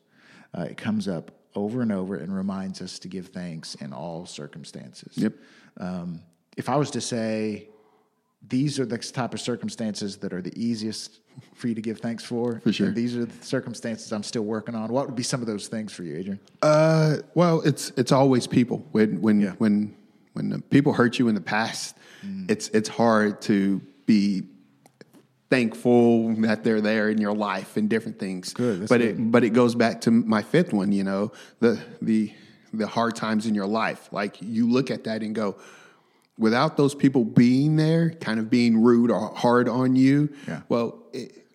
[0.52, 4.26] Uh, it comes up over and over and reminds us to give thanks in all
[4.26, 5.12] circumstances.
[5.16, 5.32] Yep.
[5.78, 6.20] Um,
[6.56, 7.68] if I was to say
[8.46, 11.20] these are the type of circumstances that are the easiest
[11.54, 12.88] for you to give thanks for, For sure.
[12.88, 14.92] and these are the circumstances I'm still working on.
[14.92, 16.40] What would be some of those things for you, Adrian?
[16.62, 18.86] Uh, well, it's it's always people.
[18.92, 19.52] When when Yeah.
[19.58, 19.94] when
[20.34, 22.50] when the people hurt you in the past, Mm.
[22.50, 24.44] it's it's hard to be
[25.50, 28.52] thankful that they're there in your life and different things.
[28.54, 29.18] Good, but good.
[29.20, 30.92] it but it goes back to my fifth one.
[30.92, 32.32] You know the the
[32.72, 34.08] the hard times in your life.
[34.12, 35.56] Like you look at that and go.
[36.36, 40.62] Without those people being there, kind of being rude or hard on you, Yeah.
[40.68, 41.46] well, it,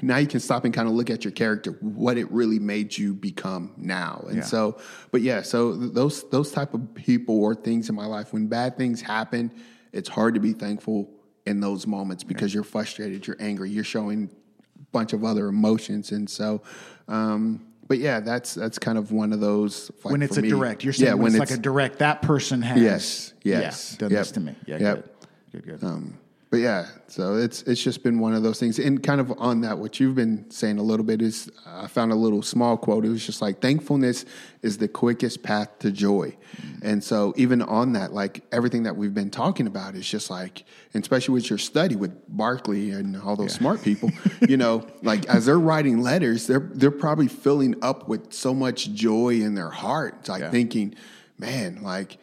[0.00, 2.96] now you can stop and kind of look at your character, what it really made
[2.96, 4.24] you become now.
[4.28, 4.42] And Yeah.
[4.44, 4.78] so,
[5.10, 8.76] but yeah, so those those type of people or things in my life, when bad
[8.76, 9.50] things happen,
[9.92, 11.10] it's hard to be thankful
[11.44, 14.30] in those moments because you're frustrated, you're angry, you're showing
[14.78, 16.62] a bunch of other emotions, and so.
[17.08, 19.90] Um, but yeah, that's that's kind of one of those.
[20.04, 21.98] like, when it's a me- direct, you're saying yeah, when, it's, like a direct.
[21.98, 24.54] That person has Yes, yes, yeah, done yep, this to me.
[24.66, 25.18] Yeah, yep.
[25.52, 25.86] good, good, good.
[25.86, 26.18] Um,
[26.52, 28.78] but yeah, so it's it's just been one of those things.
[28.78, 32.12] And kind of on that, what you've been saying a little bit is I found
[32.12, 33.06] a little small quote.
[33.06, 34.26] It was just like thankfulness
[34.60, 36.36] is the quickest path to joy.
[36.60, 36.82] Mm.
[36.82, 40.64] And so even on that, like everything that we've been talking about is just like,
[40.92, 44.10] and especially with your study with Barkley and all those smart people,
[44.46, 48.92] you know, like as they're writing letters, they're they're probably filling up with so much
[48.92, 50.16] joy in their heart.
[50.20, 50.50] It's like Yeah.
[50.50, 50.96] thinking,
[51.38, 52.18] man, like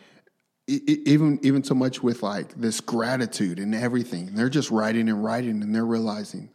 [0.69, 4.35] even even so much with like this gratitude and everything.
[4.35, 6.49] They're just writing and writing and they're realizing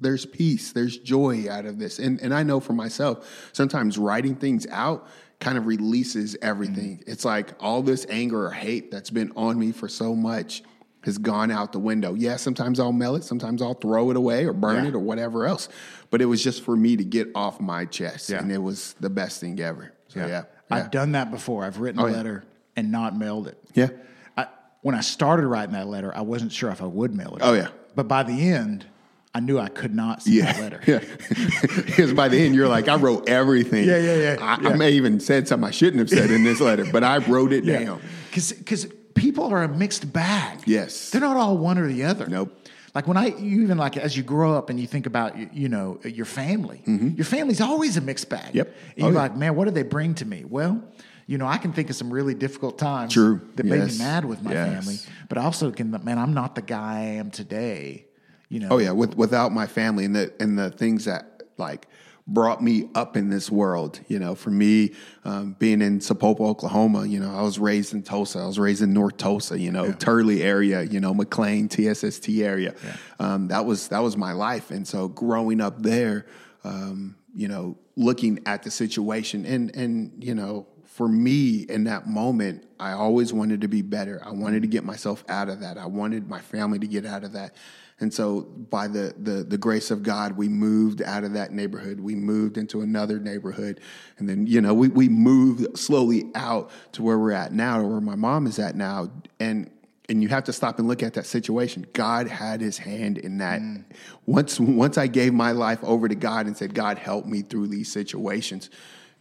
[0.00, 1.98] there's peace there's joy out of this.
[1.98, 5.06] And and i know for myself sometimes writing things out
[5.40, 6.98] kind of releases everything.
[6.98, 7.10] Mm-hmm.
[7.10, 10.62] It's like all this anger or hate that's been on me for so much
[11.04, 12.14] has gone out the window.
[12.14, 14.88] Yeah sometimes i'll mail it sometimes i'll throw it away or burn Yeah.
[14.90, 15.68] it or whatever else
[16.10, 18.38] but it was just for me to get off my chest Yeah.
[18.40, 19.92] and it was the best thing ever.
[20.08, 20.26] So yeah.
[20.26, 20.42] yeah.
[20.70, 21.64] I've done that before.
[21.64, 22.16] I've written oh, a Oh, yeah.
[22.16, 22.44] letter
[22.78, 23.58] and not mailed it.
[23.74, 23.88] yeah
[24.36, 24.46] I,
[24.82, 27.42] when I started writing that letter, I wasn't sure if I would mail it.
[27.42, 27.68] Oh, yeah.
[27.96, 28.86] But by the end,
[29.34, 30.80] I knew I could not see that letter.
[30.86, 31.00] yeah.
[31.88, 33.84] Because by the end, you're like, I wrote everything.
[33.88, 34.68] Yeah, yeah, yeah, I, yeah.
[34.70, 37.52] I may even said something I shouldn't have said in this letter, but I wrote
[37.52, 38.00] it down.
[38.30, 40.60] Because people are a mixed bag.
[40.66, 41.10] Yes.
[41.10, 42.26] They're not all one or the other.
[42.28, 42.54] Nope.
[42.94, 45.68] Like when I, you even like as you grow up and you think about, you,
[45.68, 48.48] know, your family, your family's always a mixed bag.
[48.54, 48.56] Mm-hmm.
[48.58, 48.66] Yep.
[48.96, 49.22] And Oh, you're yeah.
[49.22, 50.44] like, man, what do they bring to me?
[50.48, 50.82] Well,
[51.28, 53.40] you know, I can think of some really difficult times True.
[53.56, 54.74] that made me mad with my Yes.
[54.74, 58.06] family, but I also can, man, I'm not the guy I am today.
[58.48, 61.86] You know, Oh yeah, with, without my family and the and the things that like
[62.26, 64.00] brought me up in this world.
[64.08, 64.94] You know, for me,
[65.26, 68.38] um, being in Sapulpa, Oklahoma, you know, I was raised in Tulsa.
[68.38, 69.92] I was raised in North Tulsa, you know, yeah.
[69.92, 72.74] Turley area, you know, McLain, TSST area.
[72.82, 72.96] Yeah.
[73.20, 74.70] Um, that was that was my life.
[74.70, 76.24] And so growing up there,
[76.64, 80.66] um, you know, looking at the situation and and you know,
[80.98, 84.20] for me in that moment, I always wanted to be better.
[84.24, 85.78] I wanted to get myself out of that.
[85.78, 87.54] I wanted my family to get out of that.
[88.00, 92.00] And so by the, the, the grace of God, we moved out of that neighborhood.
[92.00, 93.80] We moved into another neighborhood.
[94.18, 97.86] And then, you know, we, we moved slowly out to where we're at now, or
[97.86, 99.08] where my mom is at now.
[99.38, 99.70] And
[100.08, 101.86] and you have to stop and look at that situation.
[101.92, 103.60] God had his hand in that.
[103.60, 103.84] Mm.
[104.26, 107.68] Once once I gave my life over to God and said, God help me through
[107.68, 108.70] these situations,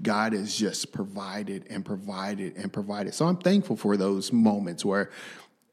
[0.01, 3.13] God has just provided and provided and provided.
[3.13, 5.09] So I'm thankful for those moments where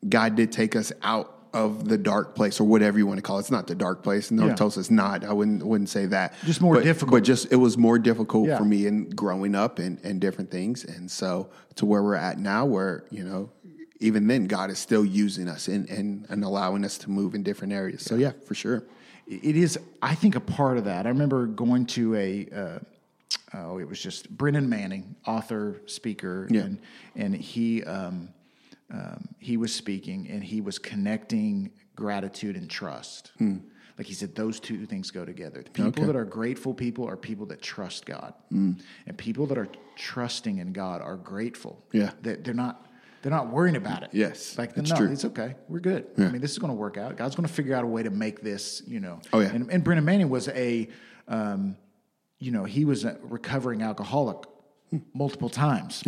[0.09, 3.37] God did take us out of the dark place or whatever you want to call
[3.39, 3.43] it.
[3.43, 4.31] It's not the dark place.
[4.33, 4.55] North yeah.
[4.57, 5.25] Tulsa is not.
[5.25, 6.35] I wouldn't wouldn't say that.
[6.45, 7.13] Just more but, difficult.
[7.13, 8.59] But just it was more difficult yeah.
[8.59, 10.85] for me in growing up and, and different things.
[10.85, 13.51] And so to where we're at now where, you know,
[14.01, 17.45] even then God is still using us and, and, and allowing us to move in
[17.45, 18.03] different areas.
[18.03, 18.83] So yeah, for sure.
[19.27, 21.07] It is I think a part of that.
[21.07, 22.79] I remember going to a uh,
[23.55, 26.63] oh, it was just Brennan Manning, author, speaker, yeah.
[26.63, 26.81] and
[27.17, 28.29] and he um,
[28.91, 33.33] um, he was speaking and he was connecting gratitude and trust.
[33.39, 33.59] Hmm.
[33.97, 35.63] Like he said, those two things go together.
[35.63, 36.07] The people okay.
[36.07, 38.81] that are grateful people are people that trust God, mm.
[39.07, 41.85] and people that are trusting in God are grateful.
[41.93, 42.89] Yeah, that they're not
[43.23, 44.11] they're not worrying about it.
[44.13, 45.13] Yes, like no, true.
[45.13, 45.55] it's okay.
[45.69, 46.09] We're good.
[46.19, 46.27] Yeah.
[46.27, 47.17] I mean, this is going to work out.
[47.17, 48.83] God's going to figure out a way to make this.
[48.85, 49.21] You know.
[49.33, 49.49] Oh yeah.
[49.49, 50.89] And, and Brennan Manning was a,
[51.29, 51.77] um,
[52.39, 54.39] you know, he was a recovering alcoholic
[55.13, 56.03] multiple times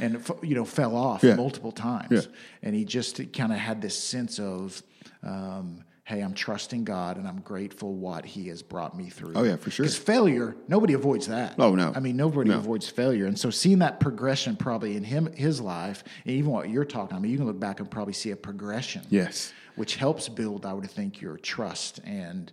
[0.00, 1.34] and you know fell off yeah.
[1.34, 2.10] multiple times.
[2.10, 2.20] Yeah.
[2.62, 4.82] and he just kind of had this sense of
[5.22, 9.32] um, hey i'm trusting god and i'm grateful what he has brought me through.
[9.34, 9.84] Oh yeah for sure.
[9.84, 11.54] Because failure nobody avoids that.
[11.58, 11.92] Oh no.
[11.94, 12.58] I mean nobody no.
[12.58, 13.26] avoids failure.
[13.26, 17.16] And so seeing that progression probably in him his life and even what you're talking
[17.16, 19.52] i mean you can look back and probably see a progression yes.
[19.76, 22.52] which helps build i would think your trust and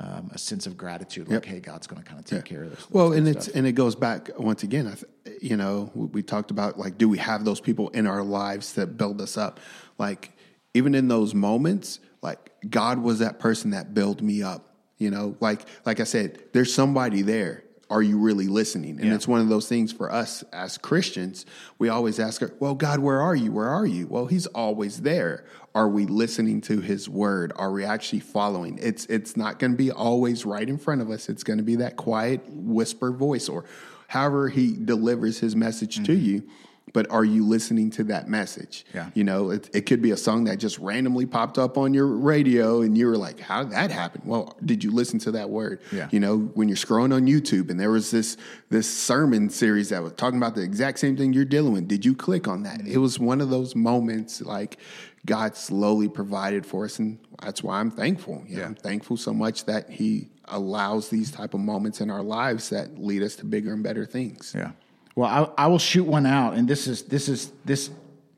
[0.00, 1.44] um, a sense of gratitude, like, yep.
[1.44, 2.56] hey, God's going to kind of take yeah.
[2.56, 2.90] care of this.
[2.90, 4.86] Well, and it's and it goes back once again.
[4.86, 8.06] I th- you know, we, we talked about like, do we have those people in
[8.06, 9.60] our lives that build us up?
[9.98, 10.32] Like,
[10.74, 14.74] even in those moments, like God was that person that built me up.
[14.98, 18.98] You know, like like I said, there's somebody there are you really listening?
[18.98, 19.14] And yeah.
[19.14, 21.44] it's one of those things for us as Christians.
[21.78, 23.52] We always ask, well, God, where are you?
[23.52, 24.06] Where are you?
[24.06, 25.44] Well, He's always there.
[25.74, 27.52] Are we listening to His word?
[27.54, 28.78] Are we actually following?
[28.80, 31.28] It's it's not going to be always right in front of us.
[31.28, 33.66] It's going to be that quiet whisper voice, or
[34.08, 36.04] however He delivers His message mm-hmm.
[36.04, 36.42] to you
[36.92, 38.84] but are you listening to that message?
[38.94, 39.10] Yeah.
[39.14, 42.06] You know, it, it could be a song that just randomly popped up on your
[42.06, 44.22] radio and you were like, how did that happen?
[44.24, 45.80] Well, did you listen to that word?
[45.90, 46.08] Yeah.
[46.10, 48.36] You know, when you're scrolling on YouTube and there was this
[48.68, 52.04] this sermon series that was talking about the exact same thing you're dealing with, did
[52.04, 52.80] you click on that?
[52.80, 52.92] Mm-hmm.
[52.92, 54.78] It was one of those moments like
[55.24, 58.44] God slowly provided for us and that's why I'm thankful.
[58.48, 58.64] yeah.
[58.64, 62.98] I'm thankful so much that he allows these type of moments in our lives that
[62.98, 64.52] lead us to bigger and better things.
[64.56, 64.72] Yeah.
[65.14, 67.90] Well, I, I will shoot one out, and this is this is this.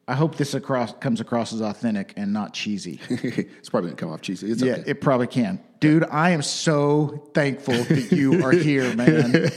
[0.07, 3.01] I hope this across comes across as authentic and not cheesy.
[3.09, 4.51] it's probably gonna come off cheesy.
[4.51, 4.91] It's yeah, okay.
[4.91, 5.61] it probably can.
[5.81, 9.51] Dude, I am so thankful that you are here, man.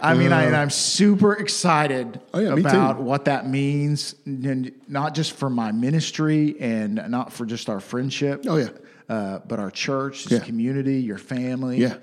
[0.00, 5.14] I mean, uh, I, I'm super excited oh yeah, about what that means, and not
[5.14, 8.44] just for my ministry and not for just our friendship.
[8.48, 8.68] Oh yeah,
[9.08, 10.46] uh, but our church, this yeah.
[10.46, 11.78] community, your family.
[11.78, 11.96] Yeah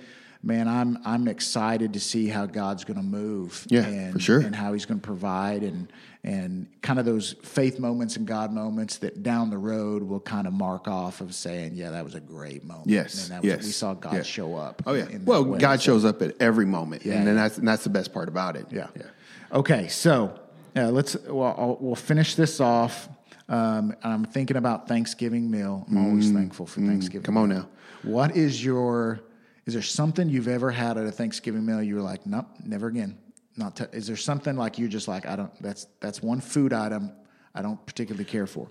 [0.43, 3.65] man, I'm I'm excited to see how God's going to move.
[3.69, 4.39] Yeah, and, for sure.
[4.41, 5.91] And how He's going to provide and
[6.23, 10.47] and kind of those faith moments and God moments that down the road will kind
[10.47, 12.87] of mark off of saying, yeah, that was a great moment.
[12.87, 13.63] Yes, and was, yes.
[13.63, 14.25] We saw God yes.
[14.25, 14.83] show up.
[14.85, 15.07] Oh yeah.
[15.23, 17.89] Well, God so, shows up at every moment, yeah, and then that's and that's the
[17.89, 18.67] best part about it.
[18.69, 18.87] Yeah.
[18.95, 19.03] yeah.
[19.51, 20.37] Okay, so
[20.75, 23.07] uh, let's well I'll, we'll finish this off.
[23.49, 25.85] Um, I'm thinking about Thanksgiving meal.
[25.89, 27.23] I'm always mm, thankful for mm, Thanksgiving.
[27.23, 27.67] Come on now.
[28.03, 29.19] What is your
[29.65, 32.87] is there something you've ever had at a Thanksgiving meal you were like, nope, never
[32.87, 33.17] again?
[33.55, 33.77] Not.
[33.77, 33.85] T-.
[33.93, 35.51] Is there something like you're just like, I don't.
[35.61, 37.11] That's that's one food item
[37.55, 38.67] I don't particularly care for.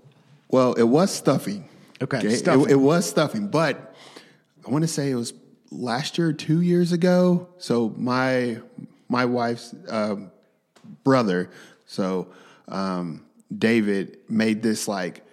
[0.48, 1.68] Well, it was stuffing.
[2.02, 2.34] Okay, okay?
[2.34, 2.62] Stuffing.
[2.62, 3.94] It, it, was stuffing, but
[4.66, 5.32] I want to say it was
[5.70, 7.48] last year, two years ago.
[7.58, 8.58] So my
[9.08, 10.32] my wife's um,
[11.04, 11.50] brother,
[11.86, 12.28] so
[12.68, 13.24] um,
[13.56, 15.24] David, made this like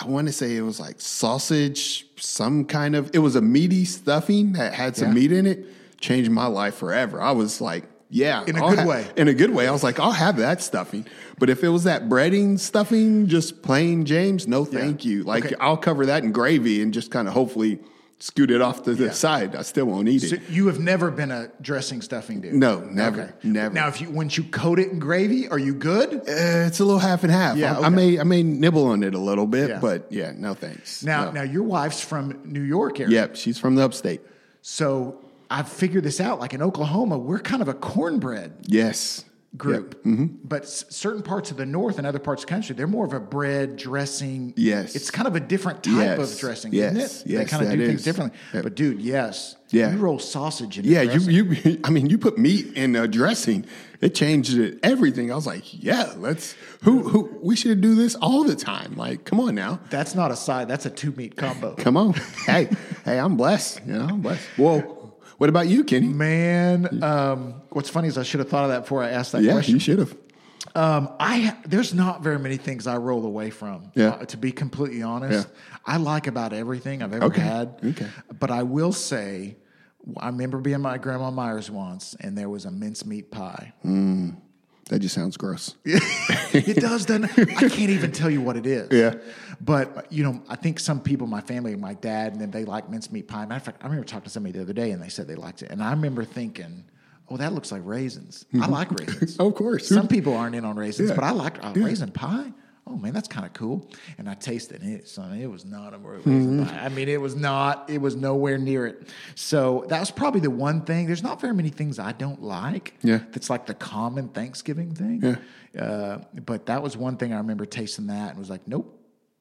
[0.00, 3.84] I want to say it was like sausage, some kind of, it was a meaty
[3.84, 5.14] stuffing that had some yeah.
[5.14, 5.66] meat in it.
[6.00, 7.20] Changed my life forever.
[7.20, 8.44] I was like, yeah.
[8.46, 9.06] In a I'll good ha- way.
[9.16, 9.66] In a good way.
[9.66, 11.06] I was like, I'll have that stuffing.
[11.38, 15.10] But if it was that breading stuffing, just plain James, no thank yeah.
[15.10, 15.24] you.
[15.24, 15.54] Like, okay.
[15.60, 17.80] I'll cover that in gravy and just kind of hopefully
[18.20, 19.54] scoot it off to the side.
[19.54, 20.42] I still won't eat So it.
[20.50, 22.54] you have never been a dressing stuffing dude.
[22.54, 23.72] No, never, never.
[23.74, 26.14] Now, if you once you coat it in gravy, are you good?
[26.14, 26.22] Uh,
[26.66, 27.56] it's a little half and half.
[27.56, 29.78] Yeah, I, I may I may nibble on it a little bit, Yeah.
[29.80, 31.04] but yeah, no thanks.
[31.04, 31.30] Now, No.
[31.32, 33.12] now your wife's from New York area.
[33.12, 34.20] Yep, she's from the upstate.
[34.62, 36.40] So I've figured this out.
[36.40, 39.24] Like in Oklahoma, we're kind of a cornbread Yes.
[39.56, 40.04] Group.
[40.04, 40.26] Mm-hmm.
[40.44, 43.06] But s- certain parts of the north and other parts of the country, they're more
[43.06, 44.52] of a bread dressing.
[44.56, 44.94] Yes.
[44.94, 46.34] It's kind of a different type Yes.
[46.34, 46.94] of dressing, Yes.
[46.96, 47.38] isn't it?
[47.38, 48.38] they kind of do things differently.
[48.52, 48.62] Yep.
[48.62, 49.56] But dude, yes.
[49.70, 49.92] Yeah.
[49.92, 53.64] You roll sausage in Yeah, you you I mean you put meat in a dressing.
[54.00, 55.32] It changed it, everything.
[55.32, 58.96] I was like, yeah, let's who who we should do this all the time.
[58.96, 59.80] Like, come on now.
[59.90, 60.68] That's not a side.
[60.68, 61.74] That's a two meat combo.
[61.74, 62.12] Come on.
[62.46, 62.68] hey,
[63.04, 63.80] hey, I'm blessed.
[63.86, 64.46] You know, I'm blessed.
[64.56, 64.97] Whoa.
[65.38, 66.08] What about you, Kenny?
[66.08, 69.42] Man, um, what's funny is I should have thought of that before I asked that
[69.42, 69.74] Yeah, question.
[69.74, 70.16] you should have.
[70.74, 73.90] Um, I there's not very many things I roll away from.
[73.94, 74.08] Yeah.
[74.10, 75.48] uh, to be completely honest,
[75.86, 77.40] I like about everything I've ever Okay.
[77.40, 77.80] had.
[77.84, 78.06] Okay.
[78.38, 79.56] But I will say,
[80.16, 83.72] I remember being my grandma Myers once, and there was a mincemeat pie.
[84.88, 85.74] That just sounds gross.
[85.84, 87.06] it does.
[87.06, 88.88] Then I can't even tell you what it is.
[88.90, 89.14] Yeah.
[89.60, 92.88] But you know, I think some people, my family, my dad, and then they like
[92.88, 93.44] mincemeat pie.
[93.44, 95.34] Matter of fact, I remember talking to somebody the other day, and they said they
[95.34, 96.84] liked it, and I remember thinking.
[97.30, 98.46] Oh, that looks like raisins.
[98.58, 99.36] I like raisins.
[99.38, 99.86] Of course.
[99.86, 101.14] Some people aren't in on raisins, Yeah.
[101.14, 102.54] but I like uh, raisin pie.
[102.90, 103.86] Oh man, that's kind of cool.
[104.16, 105.38] And I tasted it, son.
[105.38, 106.78] It was not a raisin pie.
[106.84, 107.90] I mean, it was not.
[107.90, 109.08] It was nowhere near it.
[109.34, 111.06] So that was probably the one thing.
[111.06, 112.94] There's not very many things I don't like.
[113.02, 113.20] Yeah.
[113.32, 115.38] that's like the common Thanksgiving thing.
[115.74, 115.82] Yeah.
[115.82, 118.94] Uh, but that was one thing I remember tasting that and was like, nope.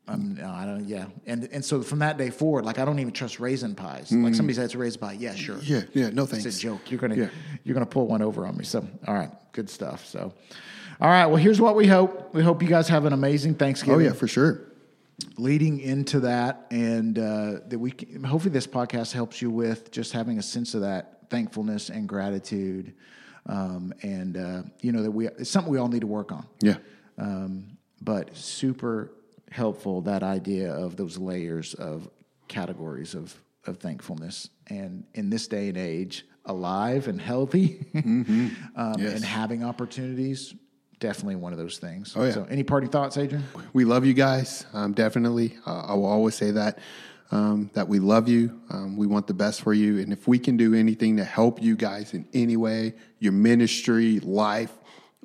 [0.10, 0.88] Um, no, I don't.
[0.88, 4.10] Yeah, and and so from that day forward, like I don't even trust raisin pies.
[4.10, 5.18] Like somebody said, it's a raisin pie.
[5.20, 5.58] Yeah, sure.
[5.62, 6.46] Yeah, yeah, no thanks.
[6.46, 6.90] It's a joke.
[6.90, 7.30] You're gonna Yeah.
[7.66, 8.64] you're gonna pull one over on me.
[8.64, 10.06] So all right, good stuff.
[10.06, 10.34] So
[11.00, 11.26] all right.
[11.28, 12.34] Well, here's what we hope.
[12.34, 13.96] We hope you guys have an amazing Thanksgiving.
[14.02, 14.64] Oh yeah, for sure.
[15.38, 20.12] Leading into that, and uh, that we can, hopefully this podcast helps you with just
[20.14, 22.94] having a sense of that thankfulness and gratitude,
[23.48, 26.46] um, and uh, you know that we it's something we all need to work on
[26.62, 26.76] Yeah.
[27.18, 29.12] um, but super
[29.52, 32.08] helpful that idea of those layers of
[32.48, 33.34] categories of
[33.66, 38.56] of thankfulness and in this day and age alive and healthy um,
[39.00, 39.16] Yes.
[39.16, 40.54] and having opportunities
[41.00, 42.32] definitely one of those things Oh, yeah.
[42.32, 43.44] so any party thoughts adrian
[43.74, 44.66] We love you guys.
[44.74, 45.56] Um, definitely.
[45.66, 46.80] Uh, I will always say that.
[47.30, 48.62] Um, that we love you.
[48.70, 50.00] Um, we want the best for you.
[50.00, 54.22] And if we can do anything to help you guys in any way, your ministry,
[54.22, 54.72] life,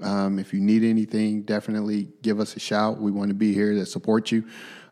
[0.03, 3.01] um, if you need anything, definitely give us a shout.
[3.01, 4.45] We want to be here to support you.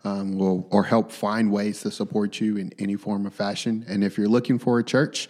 [0.05, 3.85] Um, we'll, or help find ways to support you in any form or fashion.
[3.89, 5.29] And if you're looking for a church,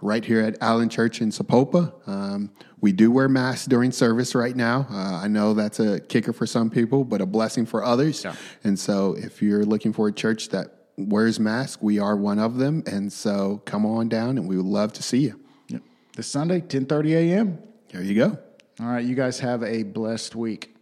[0.00, 1.92] right here at Allen Church in Sapulpa.
[2.08, 4.86] Um, we do wear masks during service right now.
[4.90, 8.24] Uh, I know that's a kicker for some people, but a blessing for others.
[8.24, 8.34] Yeah.
[8.64, 12.56] And so, if you're looking for a church that wears masks, we are one of
[12.56, 12.82] them.
[12.86, 15.40] And so, come on down, and we would love to see you.
[15.68, 15.82] yep.
[16.16, 17.58] this sunday 10.30 a.m
[17.90, 18.38] There you go.
[18.80, 20.72] all right you guys have a blessed week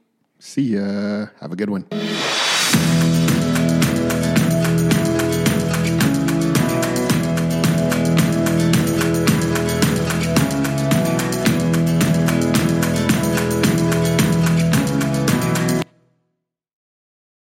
[0.41, 1.29] See ya.
[1.41, 1.87] Have a good one.